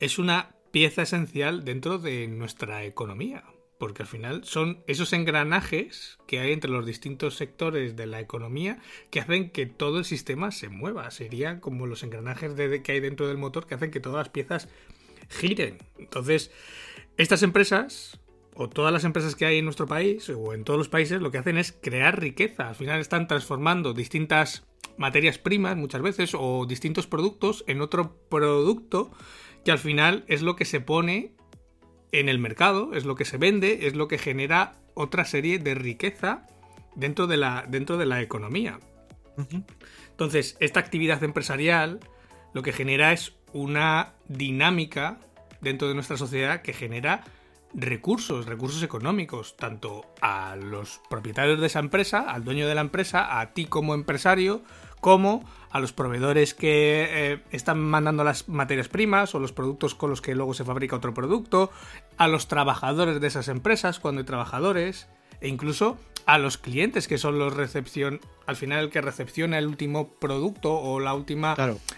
[0.00, 3.44] es una pieza esencial dentro de nuestra economía.
[3.78, 8.78] Porque al final son esos engranajes que hay entre los distintos sectores de la economía
[9.10, 11.10] que hacen que todo el sistema se mueva.
[11.10, 14.68] Serían como los engranajes que hay dentro del motor que hacen que todas las piezas
[15.28, 15.78] giren.
[15.98, 16.50] Entonces,
[17.16, 18.18] estas empresas,
[18.54, 21.30] o todas las empresas que hay en nuestro país, o en todos los países, lo
[21.30, 22.68] que hacen es crear riqueza.
[22.68, 29.10] Al final están transformando distintas materias primas muchas veces, o distintos productos en otro producto
[29.64, 31.32] que al final es lo que se pone
[32.20, 35.74] en el mercado, es lo que se vende, es lo que genera otra serie de
[35.74, 36.46] riqueza
[36.94, 38.78] dentro de la, dentro de la economía.
[40.10, 42.00] Entonces, esta actividad empresarial
[42.54, 45.18] lo que genera es una dinámica
[45.60, 47.24] dentro de nuestra sociedad que genera
[47.74, 53.40] recursos, recursos económicos, tanto a los propietarios de esa empresa, al dueño de la empresa,
[53.40, 54.62] a ti como empresario,
[55.00, 60.10] como a los proveedores que eh, están mandando las materias primas o los productos con
[60.10, 61.70] los que luego se fabrica otro producto,
[62.16, 65.08] a los trabajadores de esas empresas cuando hay trabajadores,
[65.40, 69.66] e incluso a los clientes que son los recepción al final el que recepciona el
[69.66, 71.54] último producto o la última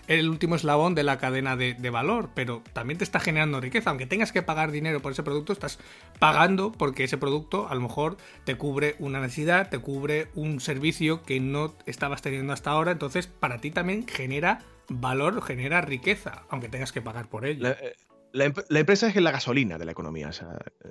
[0.07, 2.31] el último eslabón de la cadena de, valor.
[2.35, 3.91] Pero también te está generando riqueza.
[3.91, 5.79] Aunque tengas que pagar dinero por ese producto estás
[6.19, 11.23] pagando porque ese producto a lo mejor te cubre una necesidad te cubre un servicio
[11.23, 12.93] que no estabas teniendo hasta ahora.
[12.93, 14.61] Entonces para ti también genera
[14.91, 17.69] valor genera riqueza aunque tengas que pagar por ello.
[17.69, 17.97] Eh,
[18.33, 18.45] la,
[18.79, 20.31] empresa es la gasolina de la economía.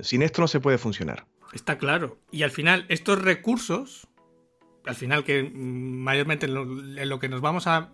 [0.02, 1.26] sin esto no se puede funcionar.
[1.54, 2.18] Está claro.
[2.32, 4.08] Y al final, estos recursos,
[4.86, 7.94] al final que mm, mayormente en lo, que nos vamos a,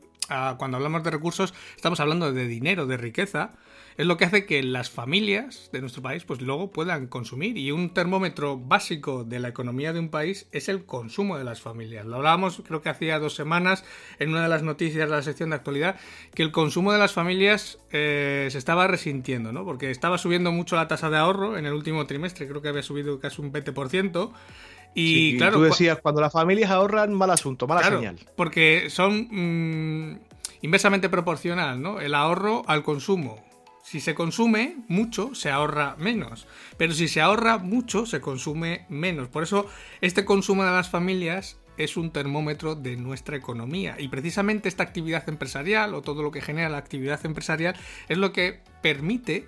[0.57, 3.53] cuando hablamos de recursos, estamos hablando de dinero, de riqueza,
[3.97, 7.71] es lo que hace que las familias de nuestro país pues luego puedan consumir y
[7.71, 12.05] un termómetro básico de la economía de un país es el consumo de las familias.
[12.05, 13.85] Lo hablábamos creo que hacía dos semanas
[14.19, 15.97] en una de las noticias de la sección de actualidad
[16.33, 19.63] que el consumo de las familias eh, se estaba resintiendo, ¿no?
[19.63, 22.83] Porque estaba subiendo mucho la tasa de ahorro en el último trimestre, creo que había
[22.83, 24.31] subido casi un 20%.
[24.93, 28.19] Y claro, tú decías, cuando las familias ahorran, mal asunto, mala señal.
[28.35, 30.19] Porque son mm,
[30.61, 31.99] inversamente proporcional, ¿no?
[31.99, 33.43] El ahorro al consumo.
[33.83, 36.47] Si se consume mucho, se ahorra menos.
[36.77, 39.27] Pero si se ahorra mucho, se consume menos.
[39.27, 39.67] Por eso,
[39.99, 43.95] este consumo de las familias es un termómetro de nuestra economía.
[43.99, 47.75] Y precisamente esta actividad empresarial, o todo lo que genera la actividad empresarial,
[48.07, 49.47] es lo que permite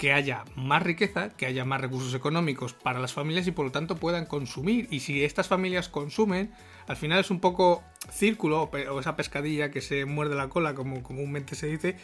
[0.00, 3.70] que haya más riqueza, que haya más recursos económicos para las familias y por lo
[3.70, 4.88] tanto puedan consumir.
[4.90, 6.54] Y si estas familias consumen,
[6.88, 11.02] al final es un poco círculo o esa pescadilla que se muerde la cola, como
[11.02, 11.96] comúnmente se dice,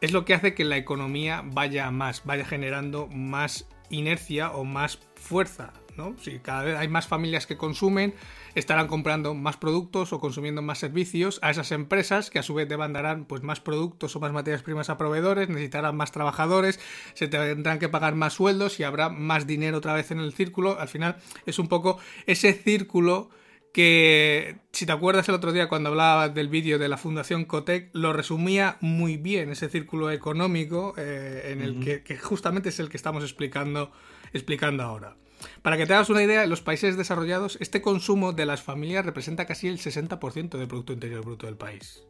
[0.00, 4.98] es lo que hace que la economía vaya más, vaya generando más inercia o más
[5.16, 5.74] fuerza.
[5.96, 6.14] ¿No?
[6.20, 8.14] Si cada vez hay más familias que consumen,
[8.54, 12.68] estarán comprando más productos o consumiendo más servicios a esas empresas que a su vez
[12.68, 16.80] demandarán pues, más productos o más materias primas a proveedores, necesitarán más trabajadores,
[17.14, 20.78] se tendrán que pagar más sueldos y habrá más dinero otra vez en el círculo.
[20.78, 23.30] Al final es un poco ese círculo
[23.76, 27.90] que si te acuerdas el otro día cuando hablaba del vídeo de la Fundación Cotec,
[27.92, 32.96] lo resumía muy bien ese círculo económico eh, en el que, justamente es el que
[32.96, 33.92] estamos explicando,
[34.32, 35.16] explicando ahora.
[35.62, 39.04] Para que te hagas una idea, en los países desarrollados este consumo de las familias
[39.04, 42.04] representa casi el 60% del Producto Interior Bruto del país.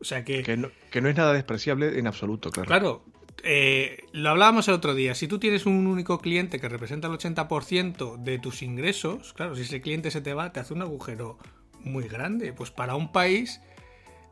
[0.00, 0.42] O sea que...
[0.42, 2.68] Que no, que no es nada despreciable en absoluto, claro.
[2.68, 3.04] Claro,
[3.42, 7.14] eh, lo hablábamos el otro día, si tú tienes un único cliente que representa el
[7.14, 11.38] 80% de tus ingresos, claro, si ese cliente se te va, te hace un agujero
[11.80, 12.52] muy grande.
[12.52, 13.60] Pues para un país,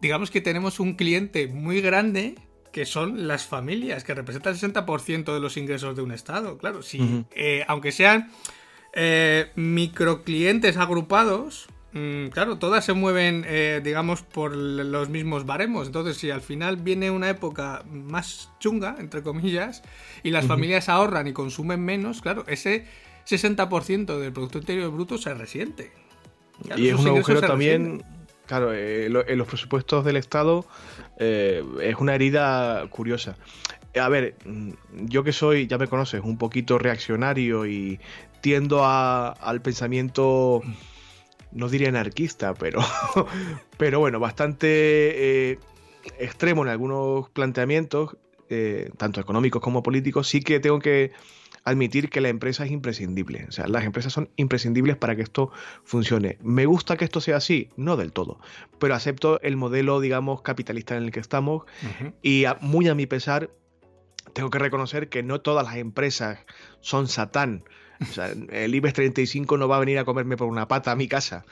[0.00, 2.34] digamos que tenemos un cliente muy grande
[2.74, 6.58] que son las familias, que representan el 60% de los ingresos de un Estado.
[6.58, 8.32] Claro, si, eh, aunque sean
[8.92, 15.86] eh, microclientes agrupados, Mm, claro, todas se mueven, eh, digamos, por los mismos baremos.
[15.86, 19.82] Entonces, si al final viene una época más chunga, entre comillas,
[20.24, 22.84] y las familias ahorran y consumen menos, claro, ese
[23.28, 25.92] 60% del Producto Interior Bruto se resiente.
[26.76, 28.02] y es un agujero también,
[28.46, 30.64] claro, eh, en los presupuestos del Estado
[31.18, 33.36] eh, es una herida curiosa.
[34.00, 34.72] A ver, mm,
[35.06, 38.00] yo que soy, ya me conoces, un poquito reaccionario y
[38.40, 40.62] tiendo al pensamiento
[41.54, 42.80] no diría anarquista, pero,
[43.78, 45.58] pero bueno, bastante eh,
[46.18, 48.16] extremo en algunos planteamientos,
[48.50, 51.12] eh, tanto económicos como políticos, sí que tengo que
[51.64, 53.46] admitir que la empresa es imprescindible.
[53.48, 55.50] O sea, las empresas son imprescindibles para que esto
[55.82, 56.38] funcione.
[56.42, 57.70] ¿Me gusta que esto sea así?
[57.76, 58.38] No del todo.
[58.78, 61.64] Pero acepto el modelo, digamos, capitalista en el que estamos.
[62.22, 63.50] Y muy a mi pesar,
[64.34, 66.38] tengo que reconocer que no todas las empresas
[66.80, 67.64] son satán.
[68.00, 70.96] O sea, el IBEX 35 no va a venir a comerme por una pata a
[70.96, 71.46] mi casa.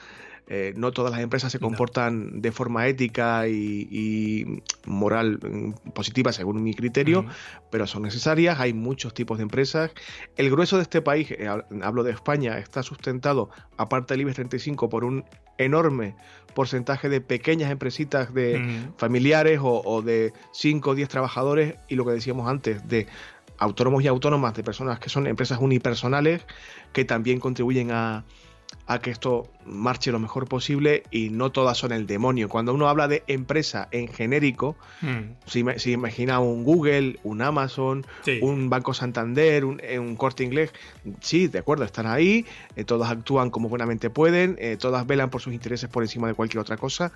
[0.47, 6.61] Eh, no todas las empresas se comportan de forma ética y, moral mm, positiva según
[6.61, 7.25] mi criterio,
[7.71, 8.59] pero son necesarias.
[8.59, 9.91] Hay muchos tipos de empresas.
[10.35, 11.47] El grueso de este país, eh,
[11.81, 15.23] hablo de España, está sustentado, aparte del IBEX 35, por un
[15.57, 16.15] enorme
[16.53, 22.05] porcentaje de pequeñas empresitas de familiares o, o de 5 o 10 trabajadores y lo
[22.05, 23.07] que decíamos antes, de
[23.57, 26.45] autónomos y autónomas, de personas que son empresas unipersonales,
[26.91, 28.25] que también contribuyen a,
[29.01, 32.49] que esto marche lo mejor posible y no todas son el demonio.
[32.49, 34.75] Cuando uno habla de empresa en genérico,
[35.45, 35.69] si, hmm.
[35.87, 38.05] imagina un Google, un Amazon,
[38.41, 40.73] un Banco Santander, un, eh, un, Corte Inglés,
[41.21, 45.41] sí, de acuerdo, están ahí, eh, todas actúan como buenamente pueden, eh, todas velan por
[45.41, 47.11] sus intereses por encima de cualquier otra cosa,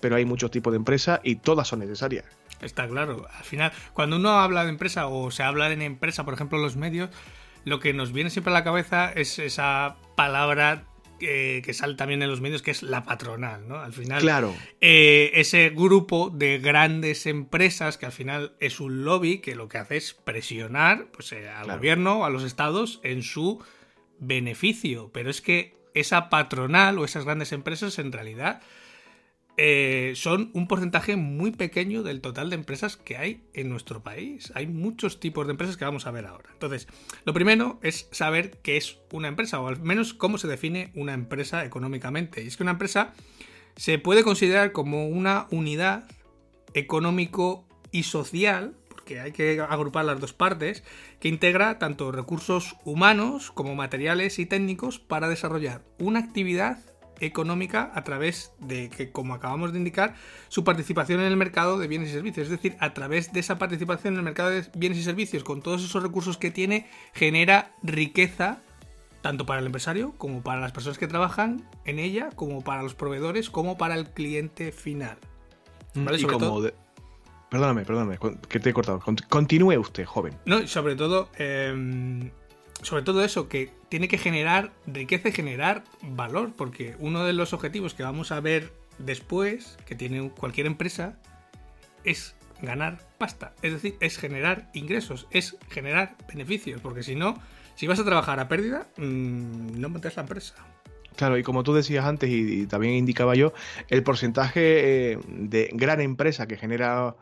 [0.00, 2.24] pero hay muchos tipos de empresas y todas son necesarias.
[2.60, 3.26] Está claro.
[3.36, 6.76] Al final, cuando uno habla de empresa o se habla en empresa, por ejemplo, los
[6.76, 7.10] medios,
[7.64, 10.84] lo que nos viene siempre a la cabeza es esa palabra
[11.18, 13.78] que, sale también en los medios, que es la patronal, ¿no?
[13.78, 14.54] Al final, claro.
[14.80, 19.78] Eh, ese grupo de grandes empresas que al final es un lobby que lo que
[19.78, 23.62] hace es presionar pues, eh, al gobierno a los estados en su
[24.18, 25.10] beneficio.
[25.12, 28.60] Pero es que esa patronal o esas grandes empresas en realidad
[29.58, 34.52] eh, son un porcentaje muy pequeño del total de empresas que hay en nuestro país.
[34.54, 36.50] Hay muchos tipos de empresas que vamos a ver ahora.
[36.52, 36.86] Entonces,
[37.24, 41.14] lo primero es saber qué es una empresa, o al menos cómo se define una
[41.14, 42.42] empresa económicamente.
[42.42, 43.14] Y es que una empresa
[43.76, 46.06] se puede considerar como una unidad
[46.74, 50.84] económico y social, porque hay que agrupar las dos partes,
[51.18, 56.78] que integra tanto recursos humanos como materiales y técnicos para desarrollar una actividad
[57.20, 60.14] económica a través de que, como acabamos de indicar,
[60.48, 62.46] su participación en el mercado de bienes y servicios.
[62.46, 65.62] Es decir, a través de esa participación en el mercado de bienes y servicios, con
[65.62, 68.60] todos esos recursos que tiene, genera riqueza
[69.22, 72.94] tanto para el empresario como para las personas que trabajan en ella, como para los
[72.94, 75.18] proveedores, como para el cliente final.
[75.94, 76.20] ¿Vale?
[76.20, 76.62] Y como
[77.48, 79.00] Perdóname, perdóname, que te he cortado.
[79.28, 80.34] Continúe usted, joven.
[80.46, 82.30] No, sobre todo, em,
[82.82, 87.52] sobre todo eso, que tiene que generar riqueza y generar valor, porque uno de los
[87.52, 91.18] objetivos que vamos a ver después, que tiene cualquier empresa,
[92.04, 93.54] es ganar pasta.
[93.62, 97.40] Es decir, es generar ingresos, es generar beneficios, porque si no,
[97.74, 100.54] si vas a trabajar a pérdida, mm, no montes la empresa.
[101.16, 103.52] Claro, y como tú decías antes y, también indicaba yo,
[103.88, 107.16] el porcentaje eh, de gran empresa que genera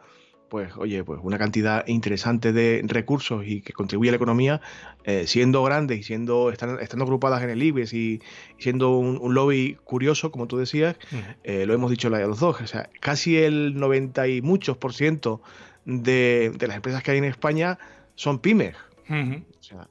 [0.48, 4.60] pues oye, pues una cantidad interesante de recursos y que contribuye a la economía,
[5.04, 8.20] eh, siendo grandes y siendo estando, agrupadas en el IBEX y,
[8.58, 10.96] siendo un, lobby curioso, como tú decías,
[11.42, 15.40] eh, lo hemos dicho los dos, o sea, casi el 90 y muchos por ciento
[15.84, 17.78] de, las empresas que hay en España
[18.14, 18.76] son pymes.
[19.08, 19.88] O sea,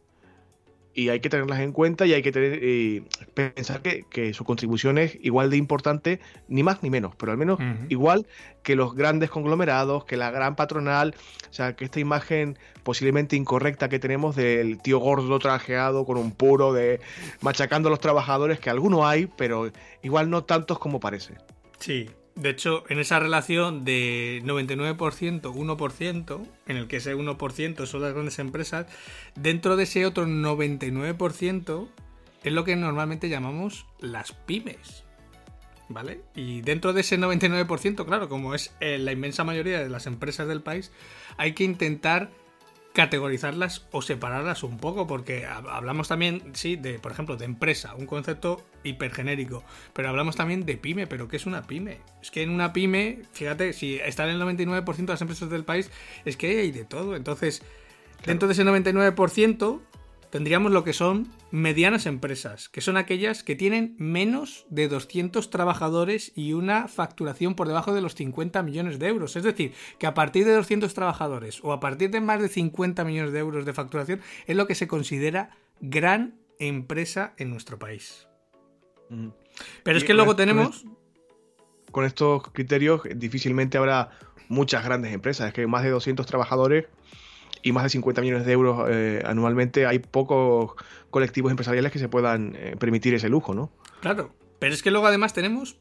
[0.94, 3.04] y hay que tenerlas en cuenta y hay que tener,
[3.34, 7.60] pensar que, su contribución es igual de importante, ni más ni menos, pero al menos
[7.90, 8.28] igual
[8.62, 11.16] que los grandes conglomerados, que la gran patronal,
[11.50, 16.32] o sea, que esta imagen posiblemente incorrecta que tenemos del tío gordo trajeado con un
[16.32, 17.00] puro de
[17.42, 21.36] machacando a los trabajadores, que alguno hay, pero igual no tantos como parece.
[21.80, 28.02] Sí, de hecho, en esa relación de 99%, 1%, en el que ese 1% son
[28.02, 28.88] las grandes empresas,
[29.36, 31.88] dentro de ese otro 99%
[32.44, 35.04] es lo que normalmente llamamos las pymes.
[35.90, 36.22] ¿Vale?
[36.34, 40.48] Y dentro de ese 99%, claro, como es eh, la inmensa mayoría de las empresas
[40.48, 40.92] del país,
[41.38, 42.32] hay que intentar
[42.94, 48.06] categorizarlas o separarlas un poco, porque hablamos también, sí, de, por ejemplo, de empresa, un
[48.06, 52.00] concepto hipergenérico, pero hablamos también de pyme, pero ¿qué es una pyme?
[52.22, 55.66] Es que en una pyme, fíjate, si están en el 99% de las empresas del
[55.66, 55.90] país,
[56.24, 57.16] es que hay de todo.
[57.16, 57.64] Entonces,
[58.26, 59.82] dentro de ese 99%,
[60.34, 66.32] tendríamos lo que son medianas empresas, que son aquellas que tienen menos de 200 trabajadores
[66.34, 69.36] y una facturación por debajo de los 50 millones de euros.
[69.36, 73.04] Es decir, que a partir de 200 trabajadores o a partir de más de 50
[73.04, 78.28] millones de euros de facturación es lo que se considera gran empresa en nuestro país.
[79.84, 80.84] Pero es que luego tenemos...
[81.92, 84.10] Con estos criterios difícilmente habrá
[84.50, 86.86] muchas grandes empresas, es que más de 200 trabajadores
[87.64, 90.74] y más de 50 millones de euros eh, anualmente, hay pocos
[91.10, 93.72] colectivos empresariales que se puedan eh, permitir ese lujo, ¿no?
[94.02, 95.78] Claro, pero es que luego además tenemos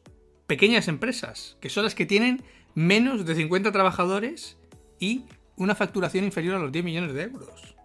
[0.47, 2.41] pequeñas empresas, que son las que tienen
[2.73, 4.57] menos de 50 trabajadores
[4.99, 5.25] y
[5.57, 7.75] una facturación inferior a los 10 millones de euros.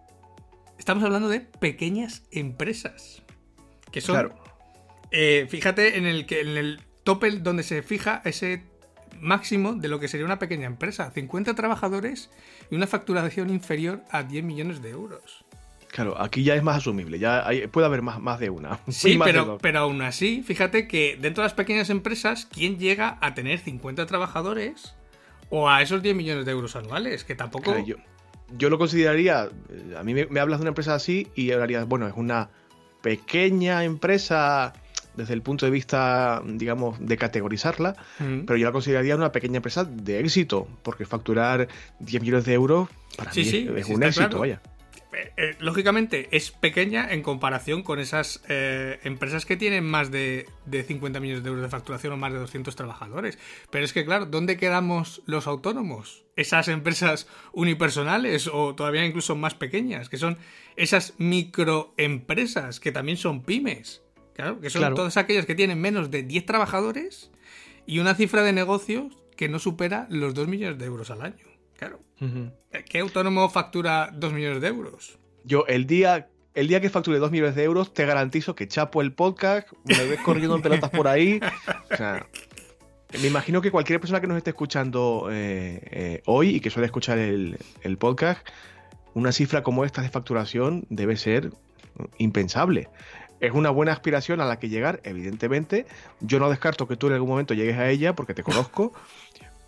[0.77, 3.21] Estamos hablando de pequeñas empresas.
[3.91, 4.15] Que son.
[4.15, 4.35] Claro.
[5.11, 8.63] Eh, fíjate en el que en el tope donde se fija ese
[9.21, 11.11] máximo de lo que sería una pequeña empresa.
[11.11, 12.29] 50 trabajadores
[12.69, 15.45] y una facturación inferior a 10 millones de euros.
[15.91, 18.79] Claro, aquí ya es más asumible, ya puede haber más, más de una.
[18.89, 23.33] Sí, pero, pero aún así, fíjate que dentro de las pequeñas empresas, ¿quién llega a
[23.33, 24.93] tener 50 trabajadores
[25.49, 27.23] o a esos 10 millones de euros anuales?
[27.23, 27.83] Que tampoco...
[27.83, 27.95] yo,
[28.55, 29.49] yo, lo consideraría,
[29.97, 32.49] a mí me, me, hablas de una empresa así y hablarías, bueno, es una
[33.01, 34.73] pequeña empresa
[35.19, 39.83] desde el punto de vista, digamos, de categorizarla, pero yo la consideraría una pequeña empresa
[39.83, 41.67] de éxito, porque facturar
[41.99, 44.61] 10 millones de euros para mí es, un éxito, vaya.
[45.11, 50.45] Eh, eh, lógicamente es pequeña en comparación con esas eh, empresas que tienen más de,
[50.65, 53.39] de, 50 millones de euros de facturación o más de 200 trabajadores.
[53.71, 56.25] Pero es que, claro, ¿dónde quedamos los autónomos?
[56.35, 60.37] Esas empresas unipersonales o todavía incluso más pequeñas, que son
[60.75, 64.03] esas microempresas que también son pymes.
[64.39, 67.29] Claro, que son todas aquellas que tienen menos de 10 trabajadores
[67.85, 71.45] y una cifra de negocios que no supera los 2 millones de euros al año.
[71.75, 71.99] Claro.
[72.89, 75.19] ¿Qué autónomo factura 2 millones de euros?
[75.43, 79.01] Yo, el día, el día que facture 2 millones de euros, te garantizo que chapo
[79.01, 81.41] el podcast, me ves corriendo en pelotas por ahí.
[81.91, 82.25] O sea,
[83.21, 86.85] me imagino que cualquier persona que nos esté escuchando eh, eh, hoy y que suele
[86.85, 88.47] escuchar el, el podcast,
[89.13, 91.51] una cifra como esta de facturación debe ser
[92.17, 92.87] impensable
[93.39, 95.85] es una buena aspiración a la que llegar, evidentemente.
[96.19, 98.93] Yo no descarto que tú en algún momento llegues a ella porque te conozco,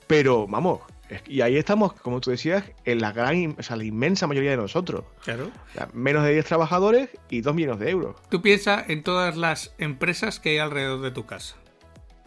[0.07, 0.81] pero vamos,
[1.27, 4.57] y ahí estamos, como tú decías, en la gran, o sea, la inmensa mayoría de
[4.57, 5.03] nosotros.
[5.23, 5.51] Claro.
[5.93, 8.15] menos de 10 trabajadores y 2 millones de euros.
[8.29, 11.55] Tú piensas en todas las empresas que hay alrededor de tu casa.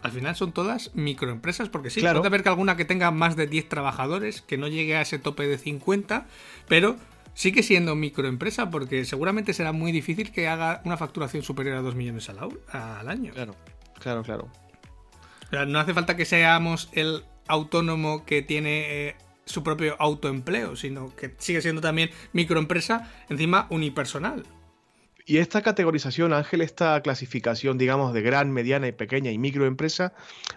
[0.03, 3.47] Al final son todas microempresas, porque sí, puede haber que alguna que tenga más de
[3.47, 6.27] 10 trabajadores, que no llegue a ese tope de 50,
[6.69, 6.97] pero
[7.35, 11.95] sigue siendo microempresa porque seguramente será muy difícil que haga una facturación superior a 2
[11.95, 12.39] millones al,
[12.71, 13.33] al año.
[13.33, 13.55] Claro.
[14.01, 14.51] Claro, claro.
[15.67, 21.35] no hace falta que seamos el autónomo que tiene eh, su propio autoempleo, sino que
[21.39, 24.45] sigue siendo también microempresa, encima unipersonal.
[25.27, 30.13] Y esta categorización, Ángel, esta clasificación, digamos, de gran, mediana y pequeña y microempresa,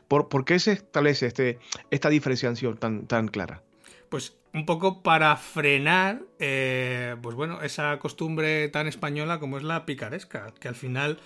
[0.09, 1.59] ¿por, ¿por qué se establece este,
[1.89, 3.63] esta diferenciación tan, tan clara?
[4.09, 9.85] Pues un poco para frenar, eh, pues bueno, esa costumbre tan española como es la
[9.85, 11.19] picaresca, que al final,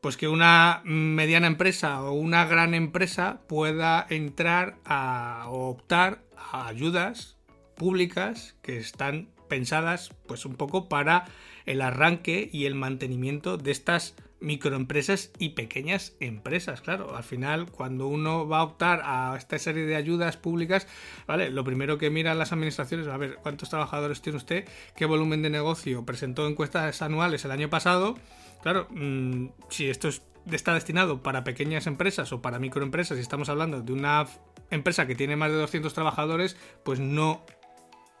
[0.00, 6.66] pues que una mediana empresa o una gran empresa pueda entrar a o optar a
[6.66, 7.36] ayudas
[7.76, 11.26] públicas que están pensadas, pues un poco para
[11.66, 14.14] el arranque y el mantenimiento de estas
[14.44, 16.80] microempresas y pequeñas empresas.
[16.80, 20.86] Claro, al final, cuando uno va a optar a esta serie de ayudas públicas,
[21.26, 21.50] ¿vale?
[21.50, 24.68] Lo primero que miran las administraciones, a ver, ¿cuántos trabajadores tiene usted?
[24.96, 26.04] ¿Qué volumen de negocio?
[26.04, 28.16] Presentó encuestas anuales el año pasado.
[28.62, 30.08] Claro, mm, si esto
[30.50, 34.26] está destinado para pequeñas empresas o para microempresas y estamos hablando de una
[34.70, 37.44] empresa que tiene más de 200 trabajadores, pues no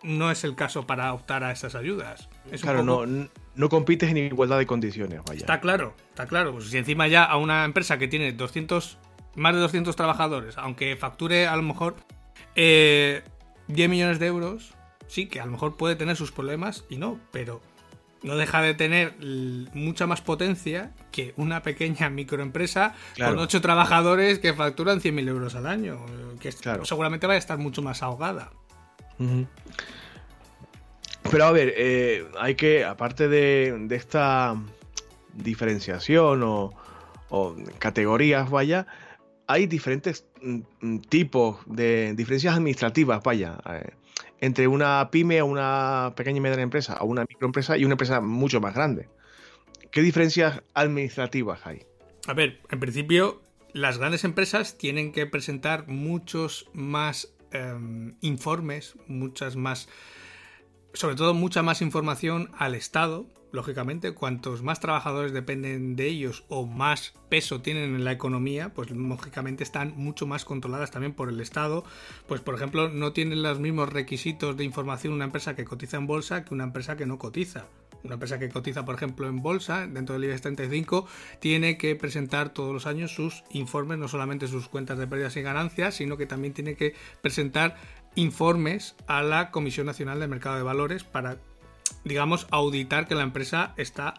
[0.02, 2.28] no es el caso para optar a esas ayudas.
[2.60, 3.06] claro, no,
[3.54, 5.40] no compites en igualdad de condiciones, vaya.
[5.40, 6.52] Está claro, está claro.
[6.52, 8.98] Pues si encima ya a una empresa que tiene 200,
[9.36, 11.96] más de 200 trabajadores, aunque facture a lo mejor
[12.54, 13.22] 10 eh,
[13.68, 14.74] millones de euros,
[15.06, 17.60] sí, que a lo mejor puede tener sus problemas y no, pero
[18.22, 19.16] no deja de tener
[19.74, 25.66] mucha más potencia que una pequeña microempresa con 8 trabajadores que facturan 100.000 euros al
[25.66, 26.04] año,
[26.40, 28.50] que seguramente va a estar mucho más ahogada.
[31.30, 34.56] Pero a ver, eh, hay que, aparte de, esta
[35.32, 36.74] diferenciación o,
[37.78, 38.86] categorías, vaya,
[39.46, 43.90] hay diferentes mm, mm, tipos de diferencias administrativas, vaya, eh,
[44.40, 48.20] entre una pyme o una pequeña y mediana empresa, o una microempresa y una empresa
[48.20, 49.08] mucho más grande.
[49.90, 51.82] ¿Qué diferencias administrativas hay?
[52.26, 59.54] A ver, en principio, las grandes empresas tienen que presentar muchos más Em, informes, muchas
[59.54, 59.88] más,
[60.94, 66.66] sobre todo mucha más información al Estado, lógicamente, cuantos más trabajadores dependen de ellos o
[66.66, 71.40] más peso tienen en la economía, pues lógicamente están mucho más controladas también por el
[71.40, 71.84] Estado.
[72.26, 76.06] Pues por ejemplo, no tienen los mismos requisitos de información una empresa que cotiza en
[76.06, 77.66] bolsa que una empresa que no cotiza
[78.04, 81.06] una empresa que cotiza, por ejemplo, en bolsa, dentro del IBEX 35,
[81.40, 85.42] tiene que presentar todos los años sus informes, no solamente sus cuentas de pérdidas y
[85.42, 87.76] ganancias, sino que también tiene que presentar
[88.14, 91.38] informes a la Comisión Nacional de Mercado de Valores para,
[92.04, 94.14] digamos, auditar que la empresa está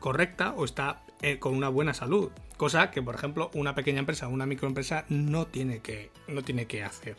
[0.00, 2.30] correcta o está eh, con una buena salud.
[2.56, 6.82] Cosa que, por ejemplo, una pequeña empresa una microempresa no tiene que, no tiene que
[6.82, 7.16] hacer.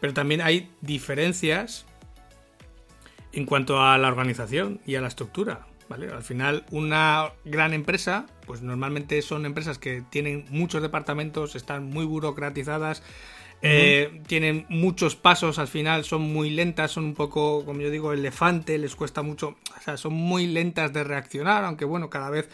[0.00, 1.86] Pero también hay diferencias
[3.32, 5.66] en cuanto a la organización y a la estructura.
[5.90, 12.04] Al final, una gran empresa, pues normalmente son empresas que tienen muchos departamentos, están muy
[12.04, 13.02] burocratizadas,
[13.64, 18.12] eh, tienen muchos pasos, al final son muy lentas, son un poco, como yo digo,
[18.12, 22.48] elefante, les cuesta mucho, o sea, son muy lentas de reaccionar, aunque bueno, cada vez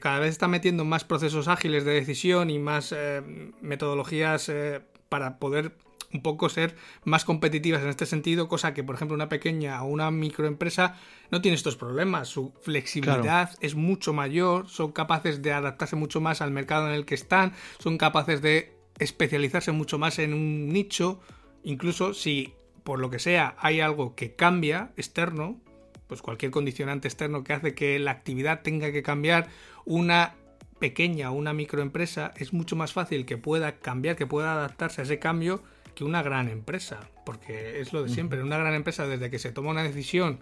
[0.00, 3.22] cada vez está metiendo más procesos ágiles de decisión y más eh,
[3.60, 5.76] metodologías eh, para poder
[6.12, 6.74] un poco ser
[7.04, 10.96] más competitivas en este sentido, cosa que, por ejemplo, una pequeña o una microempresa
[11.30, 12.26] no tiene estos problemas.
[12.26, 17.04] Su flexibilidad es mucho mayor, son capaces de adaptarse mucho más al mercado en el
[17.04, 21.20] que están, son capaces de especializarse mucho más en un nicho,
[21.64, 25.60] incluso si por lo que sea hay algo que cambia externo,
[26.06, 29.48] pues cualquier condicionante externo que hace que la actividad tenga que cambiar,
[29.84, 30.34] una
[30.78, 35.04] pequeña o una microempresa es mucho más fácil que pueda cambiar, que pueda adaptarse a
[35.04, 35.62] ese cambio
[35.94, 39.52] que una gran empresa, porque es lo de siempre, una gran empresa desde que se
[39.52, 40.40] toma una decisión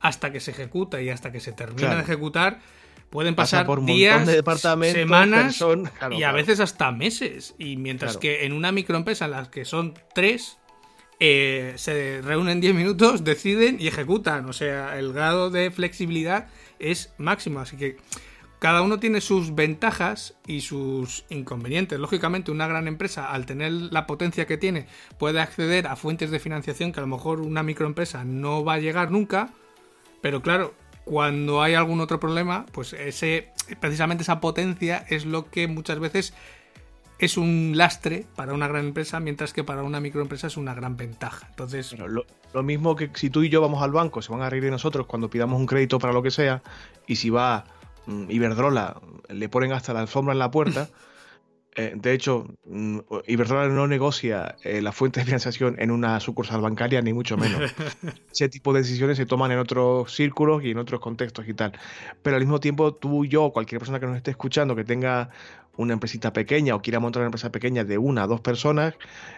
[0.00, 2.60] hasta que se ejecuta y hasta que se termina de ejecutar,
[3.10, 4.28] pueden pasar por días,
[4.92, 5.64] semanas
[6.10, 7.54] y a veces hasta meses.
[7.58, 10.58] Y mientras que en una microempresa en las que son tres,
[11.18, 14.46] eh, se reúnen 10 minutos, deciden y ejecutan.
[14.48, 16.48] O sea, el grado de flexibilidad
[16.78, 17.60] es máximo.
[17.60, 17.96] Así que
[18.58, 21.98] cada uno tiene sus ventajas y sus inconvenientes.
[21.98, 24.86] Lógicamente, una gran empresa, al tener la potencia que tiene,
[25.18, 28.78] puede acceder a fuentes de financiación que a lo mejor una microempresa no va a
[28.78, 29.50] llegar nunca.
[30.20, 30.74] Pero claro,
[31.06, 33.48] cuando hay algún otro problema, pues ese,
[33.80, 36.34] precisamente esa potencia es lo que muchas veces
[37.18, 40.98] es un lastre para una gran empresa, mientras que para una microempresa es una gran
[40.98, 41.46] ventaja.
[41.48, 44.50] Entonces, lo, lo, mismo que si tú y yo vamos al banco, se van a
[44.50, 46.62] reír de nosotros cuando pidamos un crédito para lo que sea,
[47.06, 47.64] y si va
[48.06, 50.88] Mm, Iberdrola le ponen hasta la alfombra en la puerta,
[51.78, 56.62] Eh, de hecho, mm, Iberdrola no negocia eh, la fuente de financiación en una sucursal
[56.62, 57.60] bancaria, ni mucho menos.
[58.32, 61.72] Ese tipo de decisiones se toman en otros círculos y en otros contextos y tal.
[62.22, 65.28] Pero al mismo tiempo, tú, yo, cualquier persona que nos esté escuchando que tenga
[65.76, 68.94] una empresita pequeña o quiera montar una empresa pequeña de una a dos personas,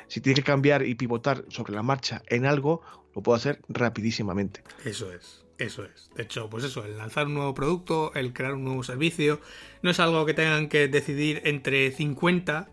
[0.07, 2.82] si tiene que cambiar y pivotar sobre la marcha en algo,
[3.16, 4.62] lo puede hacer rapidísimamente.
[4.84, 5.47] Eso es.
[5.59, 6.11] Eso es.
[6.14, 9.40] De hecho, pues eso, el lanzar un nuevo producto, el crear un nuevo servicio,
[9.82, 12.68] no es algo que tengan que decidir entre 50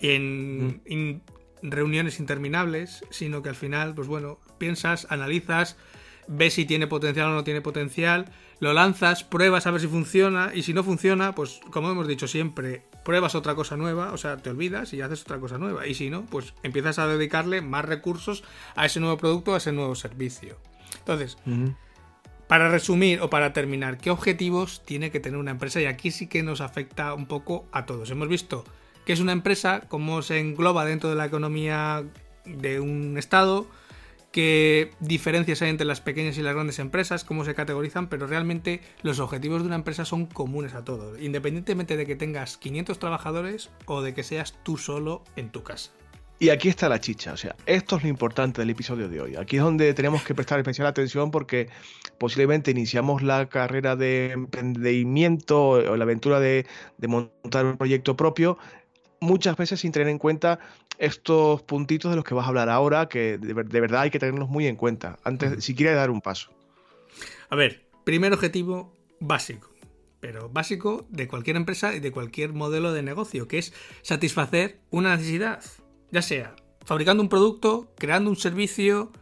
[0.00, 1.22] en, en
[1.62, 5.76] reuniones interminables, sino que al final, pues bueno, piensas, analizas,
[6.28, 8.26] ves si tiene potencial o no tiene potencial,
[8.60, 12.28] lo lanzas, pruebas a ver si funciona y si no funciona, pues como hemos dicho
[12.28, 15.86] siempre, pruebas otra cosa nueva, o sea, te olvidas y haces otra cosa nueva.
[15.86, 18.44] Y si no, pues empiezas a dedicarle más recursos
[18.76, 20.58] a ese nuevo producto, a ese nuevo servicio.
[20.98, 21.36] Entonces,
[22.50, 25.80] para resumir o para terminar, ¿qué objetivos tiene que tener una empresa?
[25.80, 28.10] Y aquí sí que nos afecta un poco a todos.
[28.10, 28.64] Hemos visto
[29.06, 32.02] que es una empresa, cómo se engloba dentro de la economía
[32.44, 33.68] de un estado,
[34.32, 38.80] qué diferencias hay entre las pequeñas y las grandes empresas, cómo se categorizan, pero realmente
[39.02, 43.70] los objetivos de una empresa son comunes a todos, independientemente de que tengas 500 trabajadores
[43.86, 45.92] o de que seas tú solo en tu casa.
[46.42, 49.36] Y aquí está la chicha, o sea, esto es lo importante del episodio de hoy.
[49.36, 51.68] Aquí es donde tenemos que prestar especial atención porque
[52.16, 56.64] posiblemente iniciamos la carrera de emprendimiento o la aventura de,
[57.06, 58.56] montar un proyecto propio,
[59.20, 60.58] muchas veces sin tener en cuenta
[60.96, 64.48] estos puntitos de los que vas a hablar ahora, que de, verdad hay que tenerlos
[64.48, 66.50] muy en cuenta, antes, si quieres dar un paso.
[67.50, 69.68] A ver, primer objetivo básico
[70.20, 73.72] pero básico de cualquier empresa y de cualquier modelo de negocio, que es
[74.02, 75.62] satisfacer una necesidad
[76.10, 76.54] ya sea
[76.84, 79.12] fabricando un producto, creando un servicio,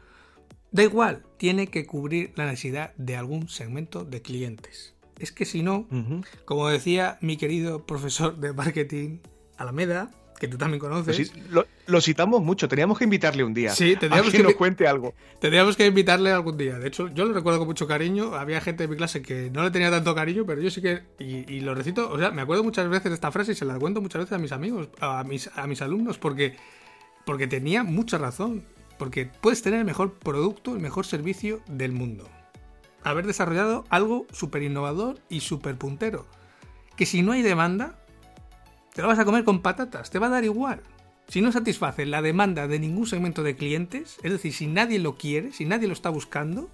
[0.70, 4.94] da igual, tiene que cubrir la necesidad de algún segmento de clientes.
[5.18, 5.86] Es que si no,
[6.44, 9.18] como decía mi querido profesor de marketing
[9.56, 11.32] Alameda, que tú también conoces.
[11.86, 13.70] Lo, citamos mucho, teníamos que invitarle un día.
[13.72, 15.14] Sí, tendríamos que, nos cuente algo.
[15.40, 16.78] Tendríamos que invitarle algún día.
[16.78, 18.34] De hecho, yo lo recuerdo con mucho cariño.
[18.34, 21.02] Había gente de mi clase que no le tenía tanto cariño, pero yo sí que.
[21.18, 23.78] Y, lo recito, o sea, me acuerdo muchas veces de esta frase y se la
[23.78, 26.56] cuento muchas veces a mis amigos, a mis, a mis alumnos, porque
[27.28, 28.64] porque tenía mucha razón.
[28.96, 32.26] Porque puedes tener el mejor producto, el mejor servicio del mundo.
[33.04, 36.24] Haber desarrollado algo súper innovador y súper puntero.
[36.96, 38.02] Que si no hay demanda,
[38.94, 40.80] te lo vas a comer con patatas, te va a dar igual.
[41.28, 45.16] Si no satisface la demanda de ningún segmento de clientes, es decir, si nadie lo
[45.16, 46.70] quiere, si nadie lo está buscando,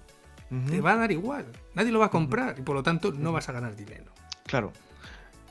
[0.69, 1.47] te va a dar igual.
[1.73, 4.09] Nadie lo va a comprar y por lo tanto no vas a ganar dinero.
[4.45, 4.71] Claro.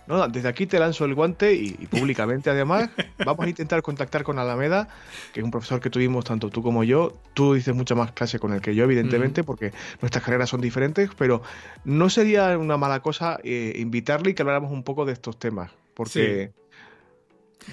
[0.07, 2.90] No, desde aquí te lanzo el guante y, públicamente además
[3.24, 4.88] vamos a intentar contactar con Alameda,
[5.32, 7.16] que es un profesor que tuvimos tanto tú como yo.
[7.32, 11.11] Tú dices mucha más clase con el que yo, evidentemente, porque nuestras carreras son diferentes,
[11.16, 11.42] pero
[11.84, 15.70] no sería una mala cosa eh, invitarle y que habláramos un poco de estos temas,
[15.94, 16.52] porque...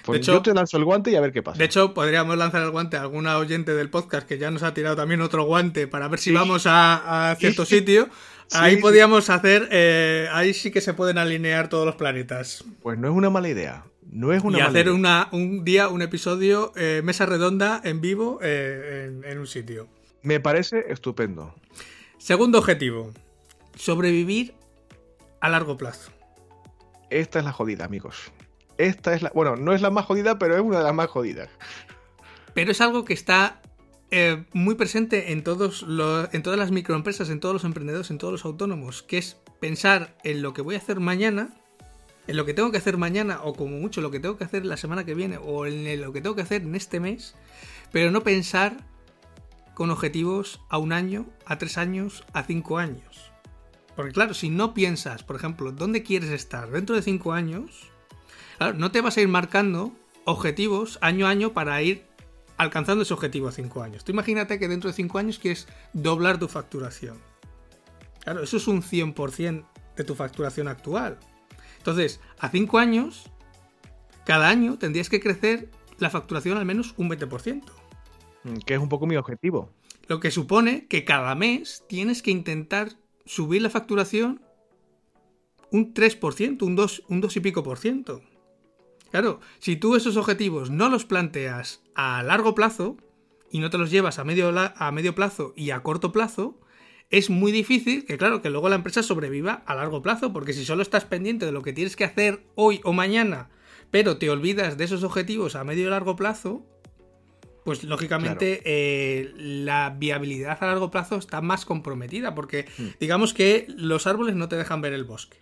[0.04, 1.58] Pues yo te lanzo el guante y a ver qué pasa.
[1.58, 4.74] De hecho, podríamos lanzar el guante a alguna oyente del podcast que ya nos ha
[4.74, 8.10] tirado también otro guante para ver si vamos a, cierto sitio.
[8.54, 12.64] Ahí podríamos hacer, eh, ahí sí que se pueden alinear todos los planetas.
[12.82, 13.86] Pues no es una mala idea.
[14.12, 18.40] No es una y hacer Una, un día, un episodio, eh, mesa redonda en vivo
[18.42, 19.88] eh, en, un sitio.
[20.22, 21.56] Me parece estupendo.
[22.18, 23.14] Segundo objetivo,
[23.76, 24.54] sobrevivir
[25.40, 26.12] a largo plazo.
[27.10, 28.32] Esta es la jodida, amigos.
[28.78, 29.32] Esta es la.
[29.34, 31.50] Bueno, no es la más jodida, pero es una de las más jodidas.
[32.54, 33.61] Pero es algo que está
[34.12, 35.86] eh, muy presente en, todos
[36.34, 40.18] en todas las microempresas, en todos los emprendedores, en todos los autónomos, que es pensar
[40.26, 41.56] en lo que voy a hacer mañana,
[42.28, 44.66] en lo que tengo que hacer mañana, o como mucho lo que tengo que hacer
[44.66, 47.36] la semana que viene, o en lo que tengo que hacer en este mes,
[47.94, 48.86] pero no pensar
[49.74, 53.32] con objetivos a un año, a tres años, a cinco años.
[53.96, 57.90] Porque claro, si no piensas, por ejemplo, dónde quieres estar dentro de cinco años,
[58.58, 59.94] claro, no te vas a ir marcando
[60.26, 62.11] objetivos año a año para ir
[62.62, 64.04] alcanzando ese objetivo a 5 años.
[64.04, 67.18] Tú imagínate que dentro de 5 años quieres doblar tu facturación.
[68.20, 71.18] Claro, eso es un 100% de tu facturación actual.
[71.78, 73.32] Entonces, a 5 años,
[74.26, 77.64] cada año tendrías que crecer la facturación al menos un 20%.
[78.44, 79.74] Mm, que es un poco mi objetivo.
[80.08, 82.90] Lo que supone que cada mes tienes que intentar
[83.26, 84.40] subir la facturación
[85.72, 88.22] un 3%, un 2, un 2 y pico por ciento.
[89.12, 92.98] Claro, si tú esos objetivos no los planteas a largo plazo
[93.52, 96.58] y no te los llevas a medio, a medio plazo y a corto plazo,
[97.10, 100.64] es muy difícil que, claro, que luego la empresa sobreviva a largo plazo, porque si
[100.64, 103.50] solo estás pendiente de lo que tienes que hacer hoy o mañana,
[103.92, 106.66] pero te olvidas de esos objetivos a medio y largo plazo,
[107.66, 112.86] pues lógicamente eh, la viabilidad a largo plazo está más comprometida, porque mm.
[113.02, 115.38] digamos que los árboles no te dejan ver el bosque.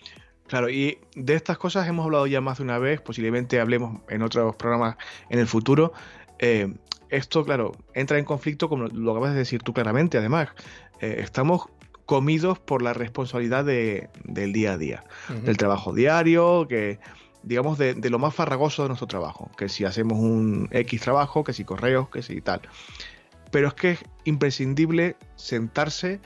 [0.50, 4.24] Claro, y de estas cosas hemos hablado ya más de una vez, posiblemente hablemos en
[4.24, 4.98] otros programas
[5.30, 5.94] en el futuro.
[6.40, 6.74] Eh,
[7.10, 10.50] esto, claro, entra en conflicto, como lo acabas de decir tú claramente, además.
[11.02, 11.68] Eh, estamos
[12.08, 15.04] comidos por la responsabilidad del día a día,
[15.44, 17.00] del trabajo diario, que
[17.44, 21.54] digamos de, lo más farragoso de nuestro trabajo, que si hacemos un X trabajo, que
[21.54, 22.62] si correos, que si tal.
[23.52, 26.20] Pero es que es imprescindible sentarse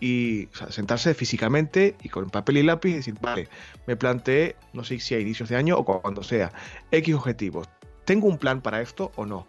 [0.00, 3.48] y sentarse físicamente y con papel y lápiz y decir, vale,
[3.86, 6.52] me planteé, no sé si a inicios de año o cuando sea,
[6.90, 7.68] X objetivos.
[8.04, 9.46] ¿Tengo un plan para esto o no?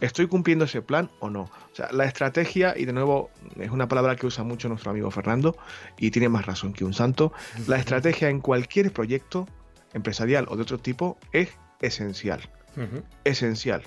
[0.00, 1.42] ¿Estoy cumpliendo ese plan o no?
[1.42, 3.30] O sea, la estrategia, y de nuevo,
[3.60, 5.58] es una palabra que usa mucho nuestro amigo Fernando,
[5.98, 7.34] y tiene más razón que un santo,
[7.66, 9.46] la estrategia en cualquier proyecto
[9.92, 11.50] empresarial o de otro tipo es
[11.82, 12.40] esencial.
[13.24, 13.82] Esencial.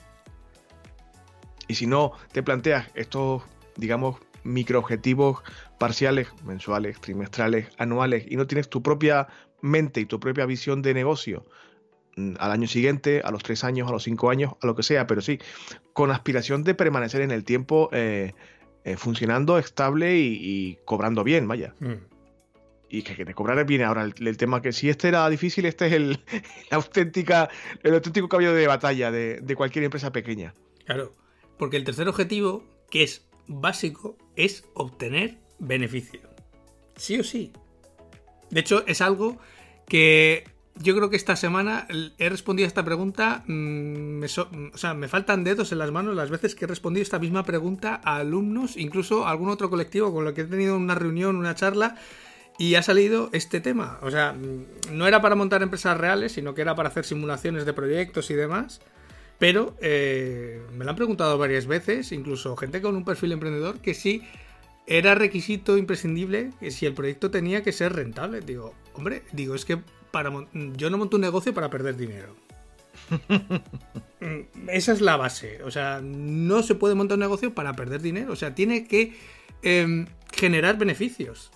[1.68, 3.42] Y si no te planteas estos,
[3.76, 5.42] digamos, microobjetivos
[5.80, 9.28] parciales, mensuales, trimestrales, anuales, y no tienes tu propia
[9.62, 11.46] mente y tu propia visión de negocio
[12.18, 14.84] mm, al año siguiente, a los tres años, a los cinco años, a lo que
[14.84, 15.40] sea, pero sí,
[15.94, 18.34] con aspiración de permanecer en el tiempo eh,
[18.84, 21.76] eh, funcionando estable y, cobrando bien, vaya.
[21.80, 21.94] Mm.
[22.90, 25.94] Y que, te cobrara bien ahora el, tema que si este era difícil, este es
[25.94, 26.20] el,
[26.72, 27.50] auténtica,
[27.84, 30.54] el auténtico caballo de batalla de, de cualquier empresa pequeña.
[30.86, 31.16] Claro,
[31.58, 36.22] porque el tercer objetivo, que es básico es obtener beneficio.
[36.96, 37.52] Sí o sí.
[38.50, 39.40] De hecho, es algo
[39.88, 43.44] que yo creo que esta semana he respondido a esta pregunta.
[43.48, 47.04] Mm, me o sea, me faltan dedos en las manos las veces que he respondido
[47.04, 50.76] esta misma pregunta a alumnos, incluso a algún otro colectivo con lo que he tenido
[50.76, 51.96] una reunión, una charla.
[52.58, 53.98] Y ha salido este tema.
[54.02, 57.66] O sea, mm, no era para montar empresas reales, sino que era para hacer simulaciones
[57.66, 58.82] de proyectos y demás.
[59.42, 63.96] Pero eh, me lo han preguntado varias veces, incluso gente con un perfil emprendedor, que
[63.96, 64.22] sí
[64.86, 68.42] era requisito imprescindible que si el proyecto tenía que ser rentable.
[68.42, 69.80] Digo, hombre, digo, es que
[70.12, 70.32] para
[70.78, 72.36] yo no monto un negocio para perder dinero.
[74.24, 75.64] Mm, esa es la base.
[75.64, 78.34] O sea, no se puede montar un negocio para perder dinero.
[78.34, 79.16] O sea, tiene que
[79.64, 81.50] em, generar beneficios.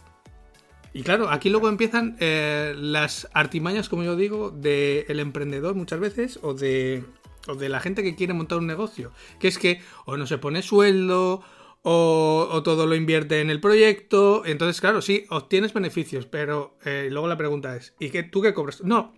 [0.91, 6.39] Y claro, aquí luego empiezan eh, las artimañas, como yo digo, del emprendedor muchas veces
[6.41, 7.03] o de
[7.47, 10.37] o de la gente que quiere montar un negocio, que es que o no se
[10.37, 11.43] pone sueldo,
[11.87, 17.27] o, todo lo invierte en el proyecto, entonces claro, sí, obtienes beneficios, pero eh, luego
[17.27, 18.83] la pregunta es, ¿y qué, tú qué cobras?
[18.83, 19.13] No,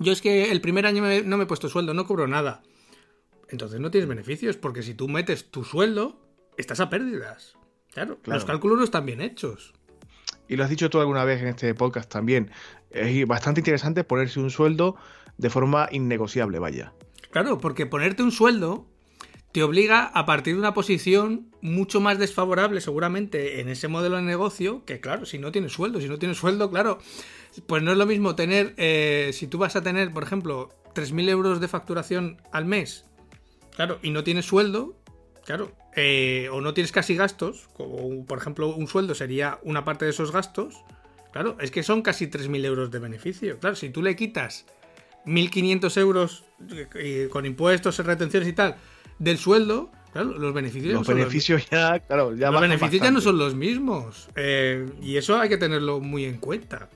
[0.00, 2.62] yo es que el primer año no me he puesto sueldo, no cobro nada.
[3.48, 6.18] Entonces no tienes beneficios, porque si tú metes tu sueldo,
[6.56, 7.54] estás a pérdidas.
[7.92, 9.72] Claro, claro, los cálculos no están bien hechos.
[10.48, 12.50] Y lo has dicho tú alguna vez en este podcast también.
[12.90, 14.96] Es bastante interesante ponerse un sueldo
[15.38, 16.92] de forma innegociable, vaya.
[17.30, 18.86] Claro, porque ponerte un sueldo
[19.52, 24.22] te obliga a partir de una posición mucho más desfavorable seguramente en ese modelo de
[24.22, 26.98] negocio, que claro, si no tienes sueldo, si no tienes sueldo, claro,
[27.66, 31.28] pues no es lo mismo tener, eh, si tú vas a tener, por ejemplo, 3.000
[31.28, 33.06] euros de facturación al mes,
[33.74, 34.96] claro, y no tienes sueldo,
[35.44, 40.04] claro, eh, o no tienes casi gastos, como por ejemplo un sueldo sería una parte
[40.04, 40.84] de esos gastos,
[41.32, 44.66] claro, es que son casi 3.000 euros de beneficio, claro, si tú le quitas
[45.26, 46.44] 1.500 euros
[47.30, 48.76] con impuestos, retenciones y tal,
[49.18, 53.38] del sueldo, claro, los beneficios, los beneficios ya, claro, ya los beneficios ya no son
[53.38, 54.28] los mismos.
[54.36, 56.88] Eh, y eso hay que tenerlo muy en cuenta.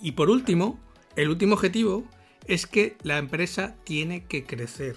[0.00, 0.78] Y por último,
[1.16, 2.04] el último objetivo
[2.46, 4.96] es que la empresa tiene que crecer.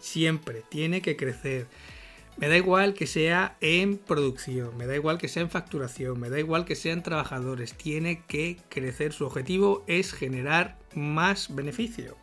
[0.00, 1.66] Siempre tiene que crecer.
[2.36, 6.30] Me da igual que sea en producción, me da igual que sea en facturación, me
[6.30, 9.12] da igual que sean trabajadores, tiene que crecer.
[9.12, 12.16] Su objetivo es generar más beneficio.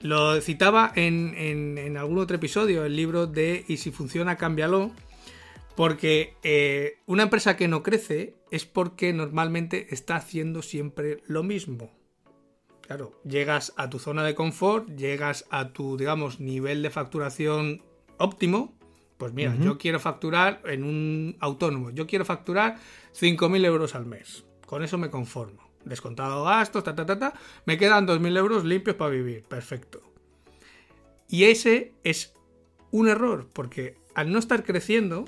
[0.00, 4.90] Lo citaba en, algún otro episodio, el libro de Y si funciona, cámbialo.
[5.76, 11.90] Porque eh, una empresa que no crece es porque normalmente está haciendo siempre lo mismo.
[12.82, 17.82] Claro, llegas a tu zona de confort, llegas a tu, digamos, nivel de facturación
[18.18, 18.74] óptimo,
[19.22, 22.78] pues mira, yo quiero facturar en un autónomo, yo quiero facturar
[23.14, 24.44] 5.000 euros al mes.
[24.66, 25.62] Con eso me conformo.
[25.84, 27.32] Descontado gastos, ta, ta, ta, ta.
[27.64, 29.44] Me quedan 2.000 euros limpios para vivir.
[29.44, 30.02] Perfecto.
[31.28, 32.34] Y ese es
[32.90, 35.24] un error, porque al no estar creciendo,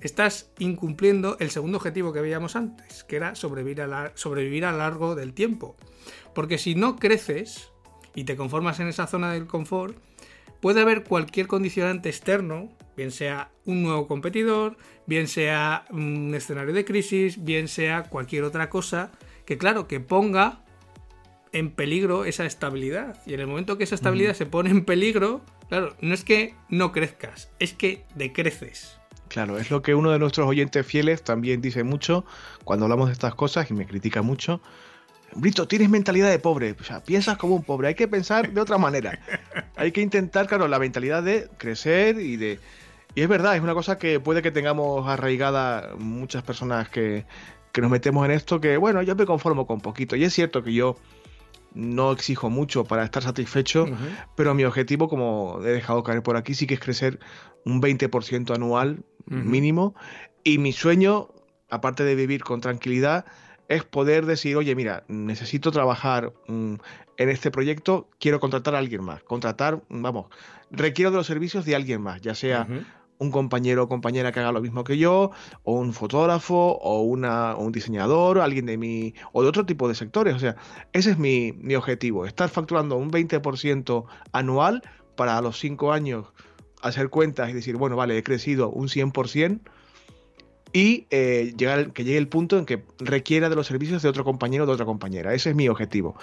[0.00, 4.78] estás incumpliendo el segundo objetivo que veíamos antes, que era sobrevivir a, sobrevivir a lo
[4.78, 5.76] largo del tiempo.
[6.34, 7.70] Porque si no creces
[8.14, 9.94] y te conformas en esa zona del confort,
[10.62, 14.76] puede haber cualquier condicionante externo bien sea un nuevo competidor,
[15.06, 19.12] bien sea un escenario de crisis, bien sea cualquier otra cosa
[19.44, 20.64] que claro, que ponga
[21.52, 23.20] en peligro esa estabilidad.
[23.26, 26.54] Y en el momento que esa estabilidad se pone en peligro, claro, no es que
[26.68, 28.98] no crezcas, es que decreces.
[29.28, 32.24] Claro, es lo que uno de nuestros oyentes fieles también dice mucho
[32.64, 34.60] cuando hablamos de estas cosas y me critica mucho.
[35.34, 38.60] Brito, tienes mentalidad de pobre, o sea, piensas como un pobre, hay que pensar de
[38.60, 39.18] otra manera.
[39.76, 42.58] Hay que intentar, claro, la mentalidad de crecer y de...
[43.16, 47.24] Y es verdad, es una cosa que puede que tengamos arraigada muchas personas que,
[47.72, 50.16] que nos metemos en esto, que bueno, yo me conformo con poquito.
[50.16, 50.96] Y es cierto que yo
[51.72, 53.86] no exijo mucho para estar satisfecho,
[54.34, 57.18] pero mi objetivo, como he dejado caer por aquí, sí que es crecer
[57.64, 59.94] un 20% anual mínimo.
[60.44, 61.28] Y mi sueño,
[61.70, 63.24] aparte de vivir con tranquilidad,
[63.68, 66.74] es poder decir, oye, mira, necesito trabajar mm,
[67.16, 69.22] en este proyecto, quiero contratar a alguien más.
[69.22, 70.26] Contratar, vamos,
[70.70, 72.68] requiero de los servicios de alguien más, ya sea
[73.18, 75.30] un compañero o compañera que haga lo mismo que yo,
[75.64, 79.88] o un fotógrafo, o, una, un diseñador, o alguien de mi, o de otro tipo
[79.88, 80.34] de sectores.
[80.34, 80.56] O sea,
[80.92, 84.82] ese es mi, mi objetivo, estar facturando un 20% anual
[85.16, 86.26] para a los 5 años
[86.82, 89.60] hacer cuentas y decir, bueno, vale, he crecido un 100%
[90.72, 94.24] y eh, llegar, que llegue el punto en que requiera de los servicios de otro
[94.24, 95.32] compañero o de otra compañera.
[95.32, 96.16] Ese es mi objetivo.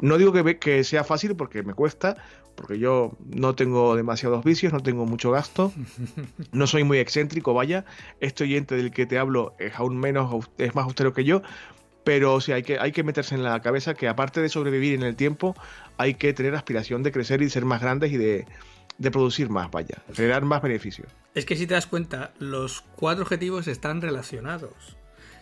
[0.00, 2.16] No digo que sea fácil porque me cuesta,
[2.54, 5.72] porque yo no tengo demasiados vicios, no tengo mucho gasto,
[6.52, 7.84] no soy muy excéntrico, vaya,
[8.20, 11.42] este oyente del que te hablo es aún menos, es más austero que yo,
[12.04, 15.02] pero o hay que, hay que meterse en la cabeza que aparte de sobrevivir en
[15.02, 15.54] el tiempo,
[15.96, 18.46] hay que tener aspiración de crecer y ser más grandes y de,
[18.98, 21.08] de producir más, vaya, generar más beneficios.
[21.34, 24.96] Es que si te das cuenta, los cuatro objetivos están relacionados.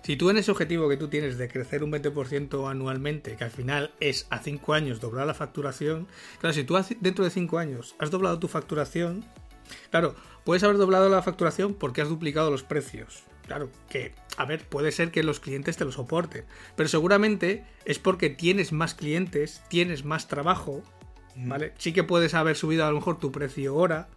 [0.09, 3.51] Si tú en ese objetivo que tú tienes de crecer un 20% anualmente, que al
[3.51, 6.09] final es a 5 años doblar la facturación,
[6.41, 9.27] claro, si tú dentro de 5 años has doblado tu facturación,
[9.91, 13.25] claro, puedes haber doblado la facturación porque has duplicado los precios.
[13.47, 17.99] Claro, que, a ver, puede ser que los clientes te lo soporten, pero seguramente es
[17.99, 20.83] porque tienes más clientes, tienes más trabajo,
[21.37, 21.75] ¿vale?
[21.77, 24.09] Sí que puedes haber subido a lo mejor tu precio hora,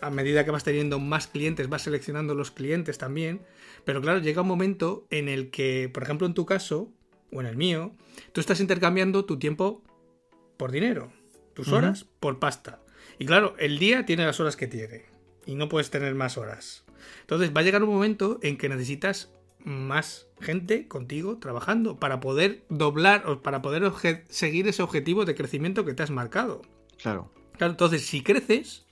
[0.00, 3.42] a medida que vas teniendo más clientes, vas seleccionando los clientes también,
[3.84, 6.92] pero claro, llega un momento en el que, por ejemplo, en tu caso,
[7.32, 7.94] o en el mío,
[8.32, 9.82] tú estás intercambiando tu tiempo
[10.56, 11.12] por dinero,
[11.54, 12.80] tus horas por pasta.
[13.18, 15.06] Y claro, el día tiene las horas que tiene,
[15.46, 16.84] y no puedes tener más horas.
[17.22, 19.32] Entonces va a llegar un momento en que necesitas
[19.64, 23.92] más gente contigo trabajando para poder doblar o para poder
[24.28, 26.62] seguir ese objetivo de crecimiento que te has marcado.
[27.02, 27.32] Claro.
[27.56, 28.85] Claro, entonces si creces,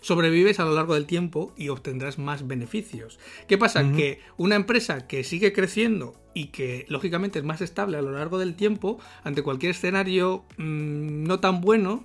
[0.00, 3.18] sobrevives a lo largo del tiempo y obtendrás más beneficios.
[3.46, 3.92] ¿Qué pasa?
[3.92, 8.38] Que una empresa que sigue creciendo y que lógicamente es más estable a lo largo
[8.38, 12.04] del tiempo, ante cualquier escenario mm, no tan bueno,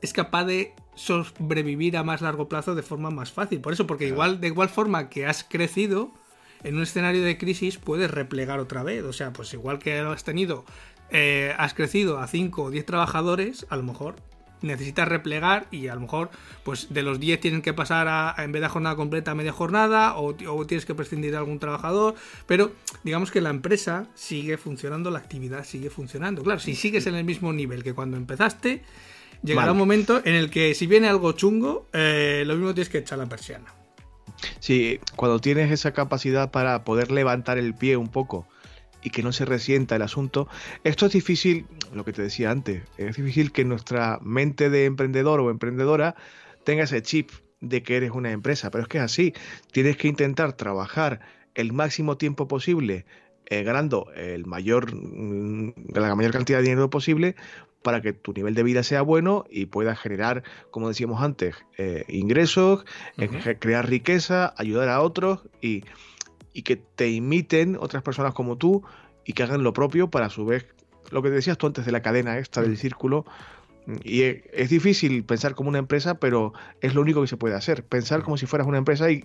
[0.00, 3.60] es capaz de sobrevivir a más largo plazo de forma más fácil.
[3.60, 6.12] Por eso, porque igual, de igual forma que has crecido,
[6.62, 9.04] en un escenario de crisis puedes replegar otra vez.
[9.04, 10.64] O sea, pues igual que has tenido,
[11.10, 14.16] eh, has crecido a 5 o 10 trabajadores, a lo mejor
[14.64, 16.30] necesitas replegar y a lo mejor
[16.62, 19.52] pues de los 10 tienen que pasar a, en vez de jornada completa a media
[19.52, 20.34] jornada o,
[20.66, 22.14] tienes que prescindir de algún trabajador.
[22.46, 26.42] Pero digamos que la empresa sigue funcionando la actividad sigue funcionando.
[26.42, 28.82] Claro si sigues en el mismo nivel que cuando empezaste
[29.42, 32.98] llegará un momento en el que si viene algo chungo eh, lo mismo tienes que
[32.98, 33.66] echar la persiana.
[34.58, 38.46] Sí, cuando tienes esa capacidad para poder levantar el pie un poco
[39.04, 40.48] y que no se resienta el asunto,
[40.82, 45.40] esto es difícil, lo que te decía antes, es difícil que nuestra mente de emprendedor
[45.40, 46.16] o emprendedora
[46.64, 47.30] tenga ese chip
[47.60, 49.34] de que eres una empresa, pero es que es así,
[49.70, 51.20] tienes que intentar trabajar
[51.54, 53.04] el máximo tiempo posible
[53.46, 57.36] eh, ganando el mayor, mm, la mayor cantidad de dinero posible
[57.82, 62.06] para que tu nivel de vida sea bueno y puedas generar, como decíamos antes, eh,
[62.08, 62.86] ingresos,
[63.18, 63.28] eh,
[63.60, 65.84] crear riqueza, ayudar a otros y,
[66.54, 68.82] y, que te imiten otras personas como tú
[69.24, 70.66] y que hagan lo propio para a su vez,
[71.10, 73.26] lo que decías tú antes de la cadena esta del círculo,
[74.02, 77.84] y es difícil pensar como una empresa, pero es lo único que se puede hacer.
[77.84, 79.24] Pensar como si fueras una empresa y,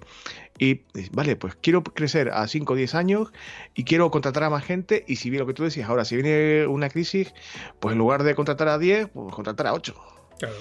[0.58, 0.82] y
[1.14, 3.32] vale, pues quiero crecer a 5 o 10 años
[3.74, 5.06] y quiero contratar a más gente.
[5.08, 7.34] Y si bien lo que tú decías, ahora, si viene una crisis,
[7.80, 9.96] pues en lugar de contratar a 10, pues contratar a 8.
[10.40, 10.56] Claro.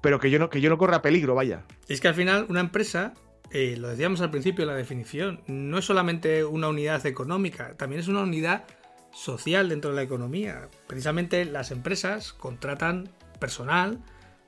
[0.00, 1.64] Pero que yo no, que yo no corra peligro, vaya.
[1.88, 3.14] Es que al final una empresa
[3.52, 8.08] eh, lo decíamos al principio la definición, no es solamente una unidad económica, también es
[8.08, 8.64] una unidad
[9.12, 10.68] social dentro de la economía.
[10.86, 13.08] Precisamente las empresas contratan
[13.40, 13.98] personal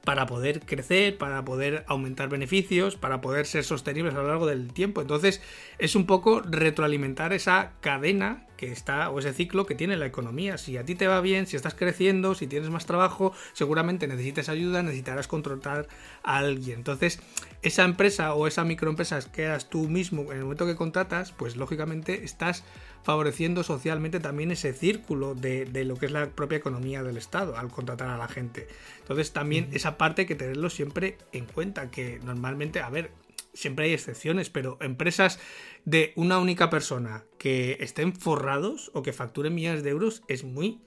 [0.04, 4.72] para poder crecer, para poder aumentar beneficios, para poder ser sostenibles a lo largo del
[4.72, 5.00] tiempo.
[5.00, 5.40] Entonces
[5.78, 10.58] es un poco retroalimentar esa cadena que está o ese ciclo que tiene la economía.
[10.58, 14.48] Si a ti te va bien, si estás creciendo, si tienes más trabajo, seguramente necesites
[14.48, 15.88] ayuda, necesitarás contratar
[16.22, 16.78] a alguien.
[16.78, 17.20] Entonces
[17.62, 21.56] esa empresa o esa microempresa que eras tú mismo en el momento que contratas, pues
[21.56, 22.64] lógicamente estás
[23.02, 27.68] favoreciendo socialmente también ese círculo de, lo que es la propia economía del Estado al
[27.68, 28.68] contratar a la gente.
[29.00, 33.10] Entonces también esa parte hay que tenerlo siempre en cuenta, que normalmente, a ver,
[33.54, 35.38] siempre hay excepciones, pero empresas
[35.84, 40.80] de una única persona que estén forrados o que facturen millones de euros es muy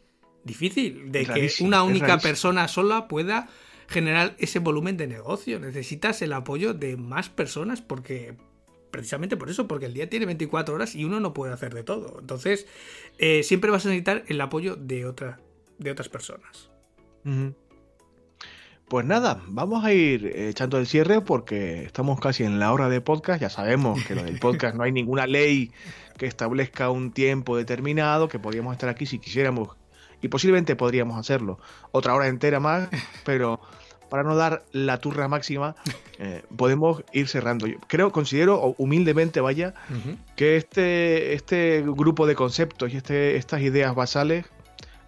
[0.44, 3.50] difícil de que una única persona sola pueda
[3.88, 5.60] generar ese volumen de negocio.
[5.60, 8.36] Necesitas el apoyo de más personas porque
[8.96, 11.84] precisamente por eso, porque el día tiene 24 horas y uno no puede hacer de
[11.84, 12.18] todo.
[12.22, 12.66] Entonces,
[13.18, 15.40] eh, siempre vas a necesitar el apoyo de, otra,
[15.78, 16.70] de otras personas.
[18.88, 23.02] Pues nada, vamos a ir echando el cierre porque estamos casi en la hora de
[23.02, 23.42] podcast.
[23.42, 25.72] Ya sabemos que lo del podcast no hay ninguna ley
[26.18, 29.76] que establezca un tiempo determinado, que podríamos estar aquí si quisiéramos
[30.22, 31.60] y posiblemente podríamos hacerlo
[31.92, 32.88] otra hora entera más,
[33.26, 33.60] pero
[34.16, 35.76] para no dar la turra máxima,
[36.20, 37.68] eh, podemos ir cerrando.
[37.68, 39.74] Yo creo, considero humildemente, vaya,
[40.38, 44.46] que este, este grupo de conceptos y este, estas ideas basales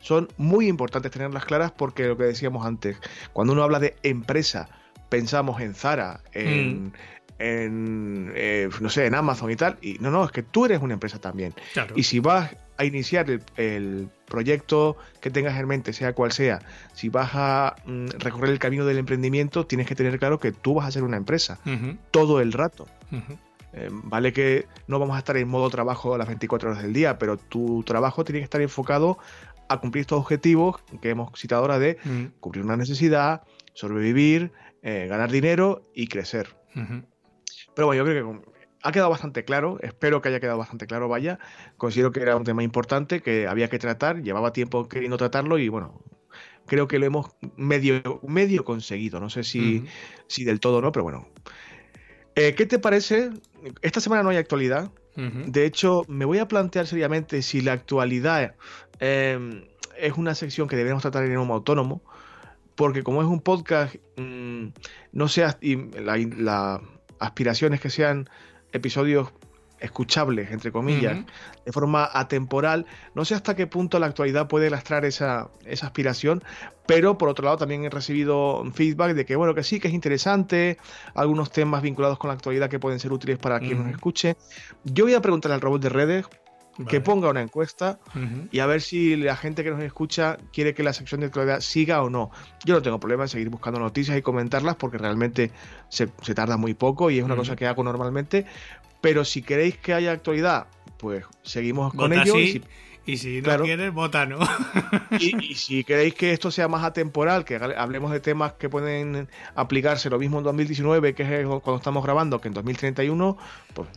[0.01, 2.97] son muy importantes tenerlas claras porque lo que decíamos antes,
[3.31, 4.67] cuando uno habla de empresa,
[5.07, 6.93] pensamos en Zara, en, mm.
[7.39, 10.95] eh, no sé, en Amazon y tal, y no, no, es que tú eres una
[10.95, 11.53] empresa también.
[11.95, 16.59] Y si vas a iniciar el, proyecto que tengas en mente, sea cual sea,
[16.93, 20.73] si vas a mm, recorrer el camino del emprendimiento, tienes que tener claro que tú
[20.73, 21.59] vas a ser una empresa
[22.11, 22.87] todo el rato.
[23.71, 27.17] Eh, vale que no vamos a estar en modo trabajo las 24 horas del día,
[27.17, 29.17] pero tu trabajo tiene que estar enfocado
[29.69, 31.97] a cumplir estos objetivos que hemos citado ahora de
[32.39, 34.51] cubrir una necesidad, sobrevivir,
[34.81, 36.55] eh, ganar dinero y crecer.
[36.73, 41.07] Pero bueno, yo creo que ha quedado bastante claro, espero que haya quedado bastante claro,
[41.07, 41.39] vaya.
[41.77, 45.69] Considero que era un tema importante que había que tratar, llevaba tiempo queriendo tratarlo y
[45.69, 46.01] bueno,
[46.65, 49.19] creo que lo hemos medio, medio conseguido.
[49.19, 49.85] No sé si,
[50.27, 51.27] si del todo o no, pero bueno.
[52.35, 53.31] Eh, ¿Qué te parece?
[53.81, 54.91] Esta semana no hay actualidad.
[55.15, 58.53] De hecho, me voy a plantear seriamente si la actualidad
[58.99, 59.65] Em,
[59.97, 62.01] es una sección que debemos tratar en un autónomo,
[62.75, 64.67] porque como es un podcast, mm,
[65.11, 65.25] no
[65.61, 66.81] y la,
[67.19, 68.29] aspiración es que sean
[68.71, 69.29] episodios
[69.79, 71.17] escuchables, entre comillas,
[71.65, 72.85] de forma atemporal.
[73.13, 76.43] No sé hasta qué punto la actualidad puede lastrar esa, esa, aspiración,
[76.85, 79.93] pero por otro lado también he recibido feedback de que, bueno, que sí, que es
[79.93, 80.77] interesante,
[81.13, 84.35] algunos temas vinculados con la actualidad que pueden ser útiles para quien nos escuche.
[84.83, 86.25] Yo voy a preguntarle al robot de redes
[86.85, 87.99] que ponga una encuesta
[88.51, 91.61] y a ver si la gente que nos escucha quiere que la sección de actualidad
[91.61, 92.31] siga o no.
[92.65, 95.51] Yo no tengo problema en seguir buscando noticias y comentarlas porque realmente
[95.89, 98.45] se, tarda muy poco y es una cosa que hago normalmente.
[99.01, 100.67] Pero si queréis que haya actualidad,
[100.97, 102.37] pues seguimos con ello.
[102.37, 102.61] Y si
[103.07, 104.39] no quieres, vota no.
[105.19, 110.09] Y, si queréis que esto sea más atemporal, que hablemos de temas que pueden aplicarse
[110.09, 113.37] lo mismo en 2019, que es cuando estamos grabando, que en 2031,
[113.73, 113.87] pues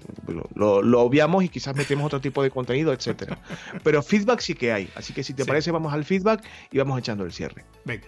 [0.54, 3.38] lo, obviamos y quizás metemos otro tipo de contenido, etcétera.
[3.82, 4.88] Pero feedback sí que hay.
[4.94, 7.64] Así que si te parece, vamos al feedback y vamos echando el cierre.
[7.84, 8.06] Venga.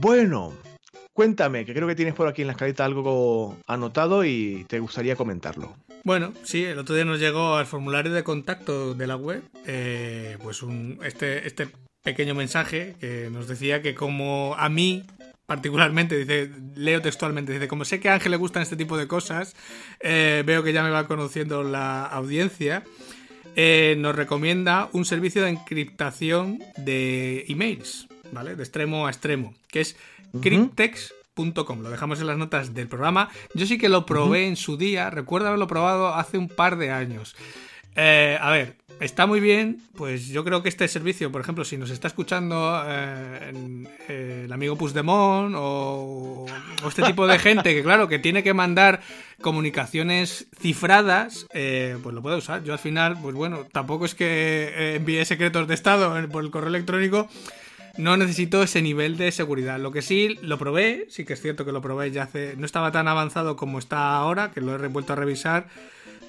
[0.00, 0.54] Bueno,
[1.20, 5.16] Cuéntame, que creo que tienes por aquí en la escaleta algo anotado y te gustaría
[5.16, 5.76] comentarlo.
[6.02, 10.38] Bueno, sí, el otro día nos llegó al formulario de contacto de la web, eh,
[10.42, 10.64] pues
[11.04, 11.68] este, este
[12.02, 15.04] pequeño mensaje que nos decía que como a mí
[15.44, 19.06] particularmente, dice, leo textualmente, dice, como sé que a Ángel le gustan este tipo de
[19.06, 19.54] cosas,
[20.00, 22.82] eh, veo que ya me va conociendo la audiencia,
[23.56, 28.56] eh, nos recomienda un servicio de encriptación de emails, ¿vale?
[28.56, 29.96] De extremo a extremo, que es
[30.40, 33.30] Cryptex.com, lo dejamos en las notas del programa.
[33.54, 36.90] Yo sí que lo probé en su día, recuerdo haberlo probado hace un par de
[36.90, 37.36] años.
[37.96, 41.76] Eh, a ver, está muy bien, pues yo creo que este servicio, por ejemplo, si
[41.76, 43.52] nos está escuchando eh,
[44.08, 46.46] eh, el amigo Pusdemon o,
[46.82, 49.00] o, este tipo de gente que, claro, que tiene que mandar
[49.42, 52.62] comunicaciones cifradas, pues lo puede usar.
[52.62, 56.68] Yo al final, pues bueno, tampoco es que envíe secretos de Estado por el correo
[56.68, 57.28] electrónico,
[58.00, 59.78] no necesito ese nivel de seguridad.
[59.78, 62.54] Lo que sí lo probé, sí que es cierto que lo probé ya hace.
[62.56, 65.68] No estaba tan avanzado como está ahora, que lo he vuelto a revisar.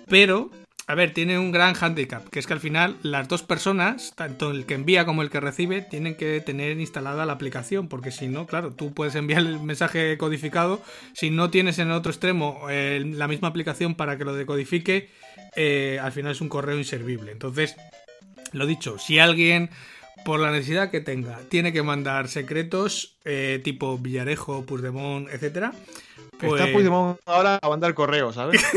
[0.08, 0.52] Pero,
[0.88, 4.52] a ver, tiene un gran handicap, que es que al final las dos personas, tanto
[4.52, 8.28] el que envía como el que recibe, tienen que tener instalada la aplicación, porque si
[8.28, 10.82] no, claro, tú puedes enviar el mensaje codificado,
[11.14, 15.10] si no tienes en el otro extremo la misma aplicación para que lo decodifique,
[15.56, 17.32] eh, al final es un correo inservible.
[17.32, 17.76] Entonces,
[18.52, 19.70] lo dicho, si alguien
[20.24, 25.74] por la necesidad que tenga, tiene que mandar secretos eh, tipo Villarejo, Puigdemont, etcétera.
[26.40, 26.54] Pues...
[26.54, 28.64] Está Puigdemont ahora a mandar correos, ¿sabes?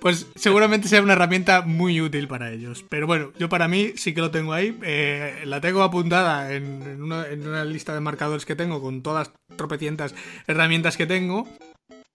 [0.00, 2.84] pues seguramente sea una herramienta muy útil para ellos.
[2.88, 4.78] Pero bueno, yo para mí sí que lo tengo ahí.
[4.82, 9.32] Eh, la tengo apuntada en, una, en, una, lista de marcadores que tengo con todas
[9.56, 10.14] tropecientas
[10.46, 11.48] herramientas que tengo.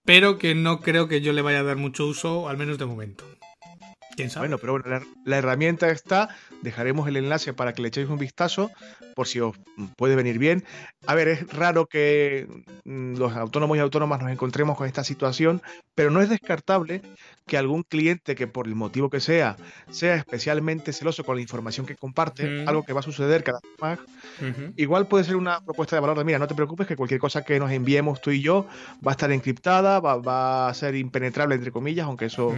[0.04, 2.86] Pero que no creo que yo le vaya a dar mucho uso, al menos de
[2.86, 3.24] momento.
[4.36, 6.28] Bueno, pero bueno, la, herramienta está.
[6.62, 8.70] Dejaremos el enlace para que le echéis un vistazo
[9.14, 9.56] por si os
[9.96, 10.64] puede venir bien.
[11.06, 12.46] A ver, es raro que
[12.84, 15.62] mm, los autónomos y autónomas nos encontremos con esta situación,
[15.94, 17.02] pero no es descartable
[17.46, 19.56] que algún cliente que por el motivo que sea,
[19.90, 23.72] sea especialmente celoso con la información que comparte, algo que va a suceder cada vez
[23.80, 23.98] más,
[24.76, 27.42] igual puede ser una propuesta de valor de, mira, no te preocupes que cualquier cosa
[27.42, 28.66] que nos enviemos tú y yo
[29.04, 32.54] va a estar encriptada, va, a ser impenetrable, entre comillas, aunque eso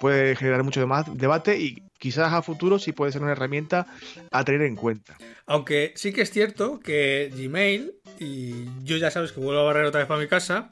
[0.00, 3.86] puede generar mucho más debate y quizás a futuro sí puede ser una herramienta
[4.30, 5.16] a tener en cuenta.
[5.46, 9.84] Aunque sí que es cierto que Gmail, y yo ya sabes que vuelvo a barrer
[9.84, 10.70] otra vez para mi casa,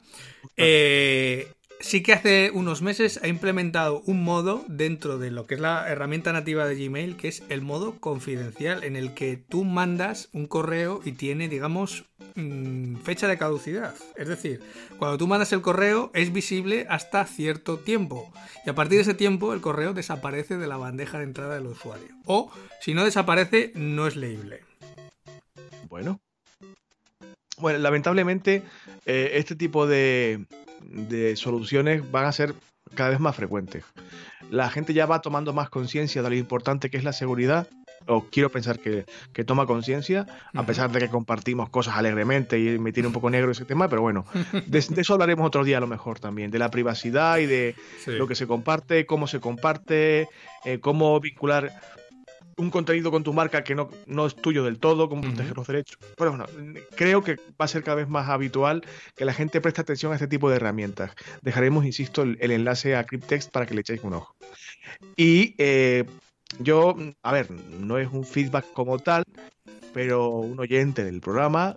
[0.55, 5.61] eh, sí que hace unos meses ha implementado un modo dentro de lo que es
[5.61, 10.29] la herramienta nativa de Gmail, que es el modo confidencial, en el que tú mandas
[10.33, 12.05] un correo y tiene, digamos,
[12.35, 13.95] mm, fecha de caducidad.
[14.15, 14.61] Es decir,
[14.97, 18.31] cuando tú mandas el correo es visible hasta cierto tiempo.
[18.65, 21.67] Y a partir de ese tiempo el correo desaparece de la bandeja de entrada del
[21.67, 22.07] usuario.
[22.25, 22.51] O
[22.81, 24.61] si no desaparece, no es leíble.
[25.89, 26.19] Bueno.
[27.59, 28.61] Bueno, lamentablemente
[29.07, 30.45] eh, este tipo de,
[30.81, 32.53] de soluciones van a ser
[32.95, 33.83] cada vez más frecuentes.
[34.49, 37.67] La gente ya va tomando más conciencia de lo importante que es la seguridad,
[38.05, 39.05] o quiero pensar que,
[39.43, 43.51] toma conciencia, a pesar de que compartimos cosas alegremente y me tiene un poco negro
[43.51, 44.25] ese tema, pero bueno,
[44.67, 47.75] de, eso hablaremos otro día a lo mejor también, de la privacidad y de
[48.05, 50.29] lo que se comparte, cómo se comparte,
[50.63, 51.73] eh, cómo vincular
[52.57, 55.67] un contenido con tu marca que no, no es tuyo del todo, como proteger los
[55.67, 55.99] derechos.
[56.17, 56.45] Pero bueno,
[56.95, 58.83] creo que va a ser cada vez más habitual
[59.15, 61.11] que la gente preste atención a este tipo de herramientas.
[61.41, 64.35] Dejaremos, insisto, el, enlace a Cryptext para que le echéis un ojo.
[65.15, 66.05] Y eh,
[66.59, 69.23] yo, a ver, no es un feedback como tal,
[69.93, 71.75] pero un oyente del programa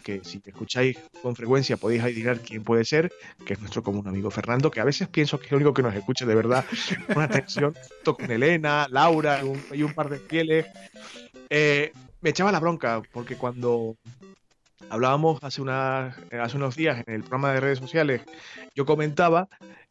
[0.00, 3.12] que si escucháis con frecuencia podéis adivinar quién puede ser,
[3.44, 5.82] que es nuestro común amigo Fernando, que a veces pienso que es el único que
[5.82, 6.64] nos escucha de verdad
[7.12, 7.74] con atención,
[8.04, 9.40] con Elena, Laura
[9.72, 10.66] y un par de fieles.
[11.48, 13.96] Eh, me echaba la bronca porque cuando
[14.88, 18.22] hablábamos hace, hace unos días en el programa de redes sociales,
[18.74, 19.48] yo comentaba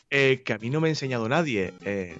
[0.09, 2.17] eh, que a mí no me ha enseñado nadie eh,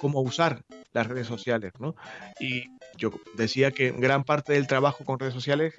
[0.00, 0.62] cómo usar
[0.92, 1.94] las redes sociales, ¿no?
[2.40, 2.64] Y
[2.96, 5.74] yo decía que gran parte del trabajo con redes sociales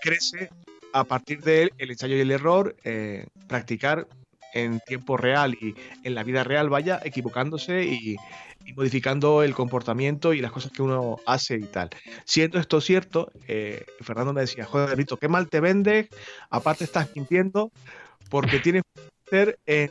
[0.00, 0.50] crece
[0.92, 4.06] a partir de el ensayo y el error, eh, practicar
[4.52, 8.16] en tiempo real y en la vida real, vaya, equivocándose y,
[8.76, 11.90] modificando el comportamiento y las cosas que uno hace y tal.
[12.24, 16.08] Siendo esto cierto, eh, Fernando me decía, joder, Rito, qué mal te vendes,
[16.50, 17.72] aparte estás mintiendo,
[18.28, 19.90] porque tienes que hacer en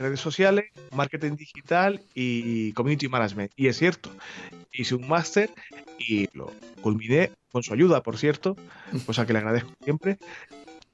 [0.00, 3.52] redes sociales, marketing digital y community management.
[3.56, 4.10] Y es cierto,
[4.72, 5.50] hice un máster
[5.98, 8.56] y lo culminé con su ayuda, por cierto,
[9.06, 10.18] cosa que le agradezco siempre.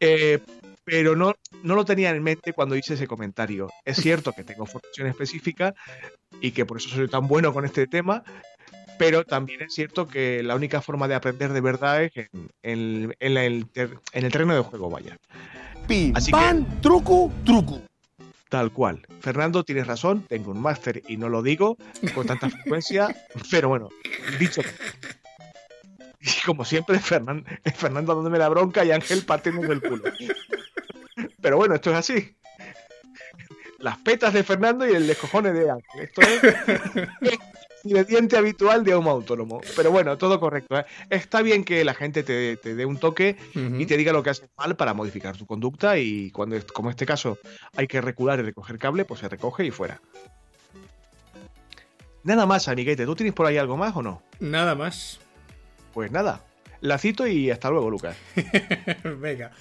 [0.01, 0.41] Eh,
[0.85, 1.35] pero no,
[1.65, 3.69] no lo tenía en mente cuando hice ese comentario.
[3.85, 5.75] Es cierto que tengo formación específica
[6.41, 8.23] y que por eso soy tan bueno con este tema,
[8.99, 13.17] pero también es cierto que la única forma de aprender de verdad es en, el,
[13.21, 13.37] en
[14.13, 15.17] el, terreno de juego, vaya.
[15.89, 16.31] Pim, Así
[16.81, 17.81] truco, truco.
[18.49, 19.07] Tal cual.
[19.21, 21.77] Fernando, tienes razón, tengo un máster y no lo digo
[22.15, 23.15] con tanta frecuencia,
[23.51, 23.89] pero bueno,
[24.39, 24.63] dicho
[26.27, 30.05] y como siempre, Fernando, Fernando dándome la bronca y Ángel partiendo el culo.
[31.41, 32.37] Pero bueno, esto es así.
[33.79, 36.01] Las petas de Fernando y el descojone de Ángel.
[36.03, 37.39] Esto es
[37.89, 39.61] ingrediente habitual de un autónomo.
[39.75, 40.79] Pero bueno, todo correcto.
[40.79, 40.85] ¿eh?
[41.11, 44.49] Está bien que la gente te, dé un toque y te diga lo que haces
[44.57, 47.39] mal para modificar tu conducta y cuando, como en este caso,
[47.77, 50.01] hay que recular y recoger cable, pues se recoge y fuera.
[52.25, 53.07] Nada más, amiguete.
[53.07, 54.23] ¿Tú tienes por ahí algo más o no?
[54.41, 55.21] Nada más.
[55.95, 56.45] Pues nada,
[56.81, 58.17] la cito y hasta luego, Lucas.
[59.21, 59.53] Venga,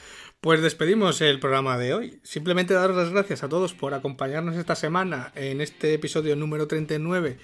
[0.41, 2.19] pues despedimos el programa de hoy.
[2.23, 7.37] Simplemente daros las gracias a todos por acompañarnos esta semana en este episodio número 39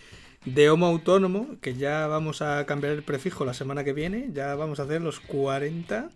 [0.46, 4.56] de Homo Autónomo, que ya vamos a cambiar el prefijo la semana que viene, ya
[4.56, 6.10] vamos a hacer los 40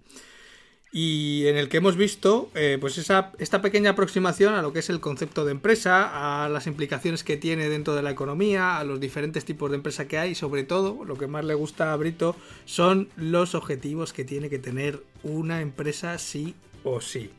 [0.91, 4.80] y en el que hemos visto eh, pues esa, esta pequeña aproximación a lo que
[4.80, 8.86] es el concepto de empresa, a las implicaciones que tiene dentro de la economía, a
[8.86, 11.91] los diferentes tipos de empresa que hay y sobre todo lo que más le gusta
[11.91, 16.55] a Brito son los objetivos que tiene que tener una empresa sí
[16.86, 17.30] o sí.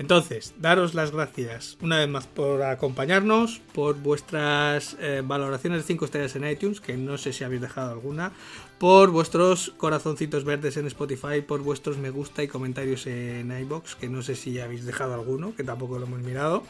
[0.00, 6.06] Entonces, daros las gracias una vez más por acompañarnos, por vuestras eh, valoraciones de 5
[6.06, 8.32] estrellas en iTunes, que no sé si habéis dejado alguna,
[8.78, 14.08] por vuestros corazoncitos verdes en Spotify, por vuestros me gusta y comentarios en iBox, que
[14.08, 16.62] no sé si habéis dejado alguno, que tampoco lo hemos mirado.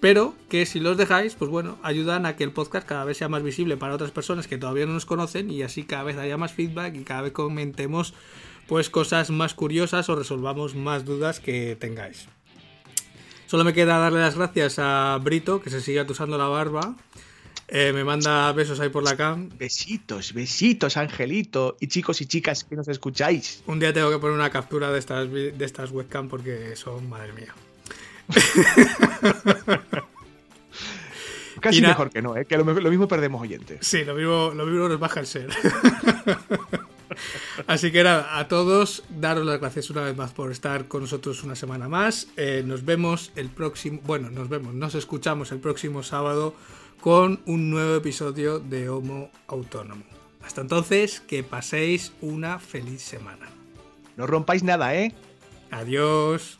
[0.00, 3.30] Pero que si los dejáis, pues bueno, ayudan a que el podcast cada vez sea
[3.30, 6.36] más visible para otras personas que todavía no nos conocen y así cada vez haya
[6.36, 8.12] más feedback y cada vez comentemos
[8.66, 12.28] pues cosas más curiosas o resolvamos más dudas que tengáis.
[13.48, 16.94] Solo me queda darle las gracias a Brito, que se sigue atusando la barba.
[17.66, 19.48] Eh, me manda besos ahí por la cam.
[19.56, 21.78] Besitos, besitos, Angelito.
[21.80, 23.62] Y chicos y chicas que nos escucháis.
[23.66, 27.32] Un día tengo que poner una captura de estas, de estas webcam porque son, madre
[27.32, 27.54] mía.
[31.62, 32.44] Casi mejor que no, ¿eh?
[32.44, 33.78] que lo, mismo perdemos oyentes.
[33.80, 35.48] Sí, lo mismo, lo mismo nos baja el ser.
[37.66, 41.42] Así que nada, a todos, daros las gracias una vez más por estar con nosotros
[41.42, 42.28] una semana más.
[42.36, 46.54] Eh, nos vemos el próximo, bueno, nos vemos, nos escuchamos el próximo sábado
[47.00, 50.04] con un nuevo episodio de Homo Autónomo.
[50.44, 53.46] Hasta entonces, que paséis una feliz semana.
[54.16, 55.14] No rompáis nada, ¿eh?
[55.70, 56.58] Adiós.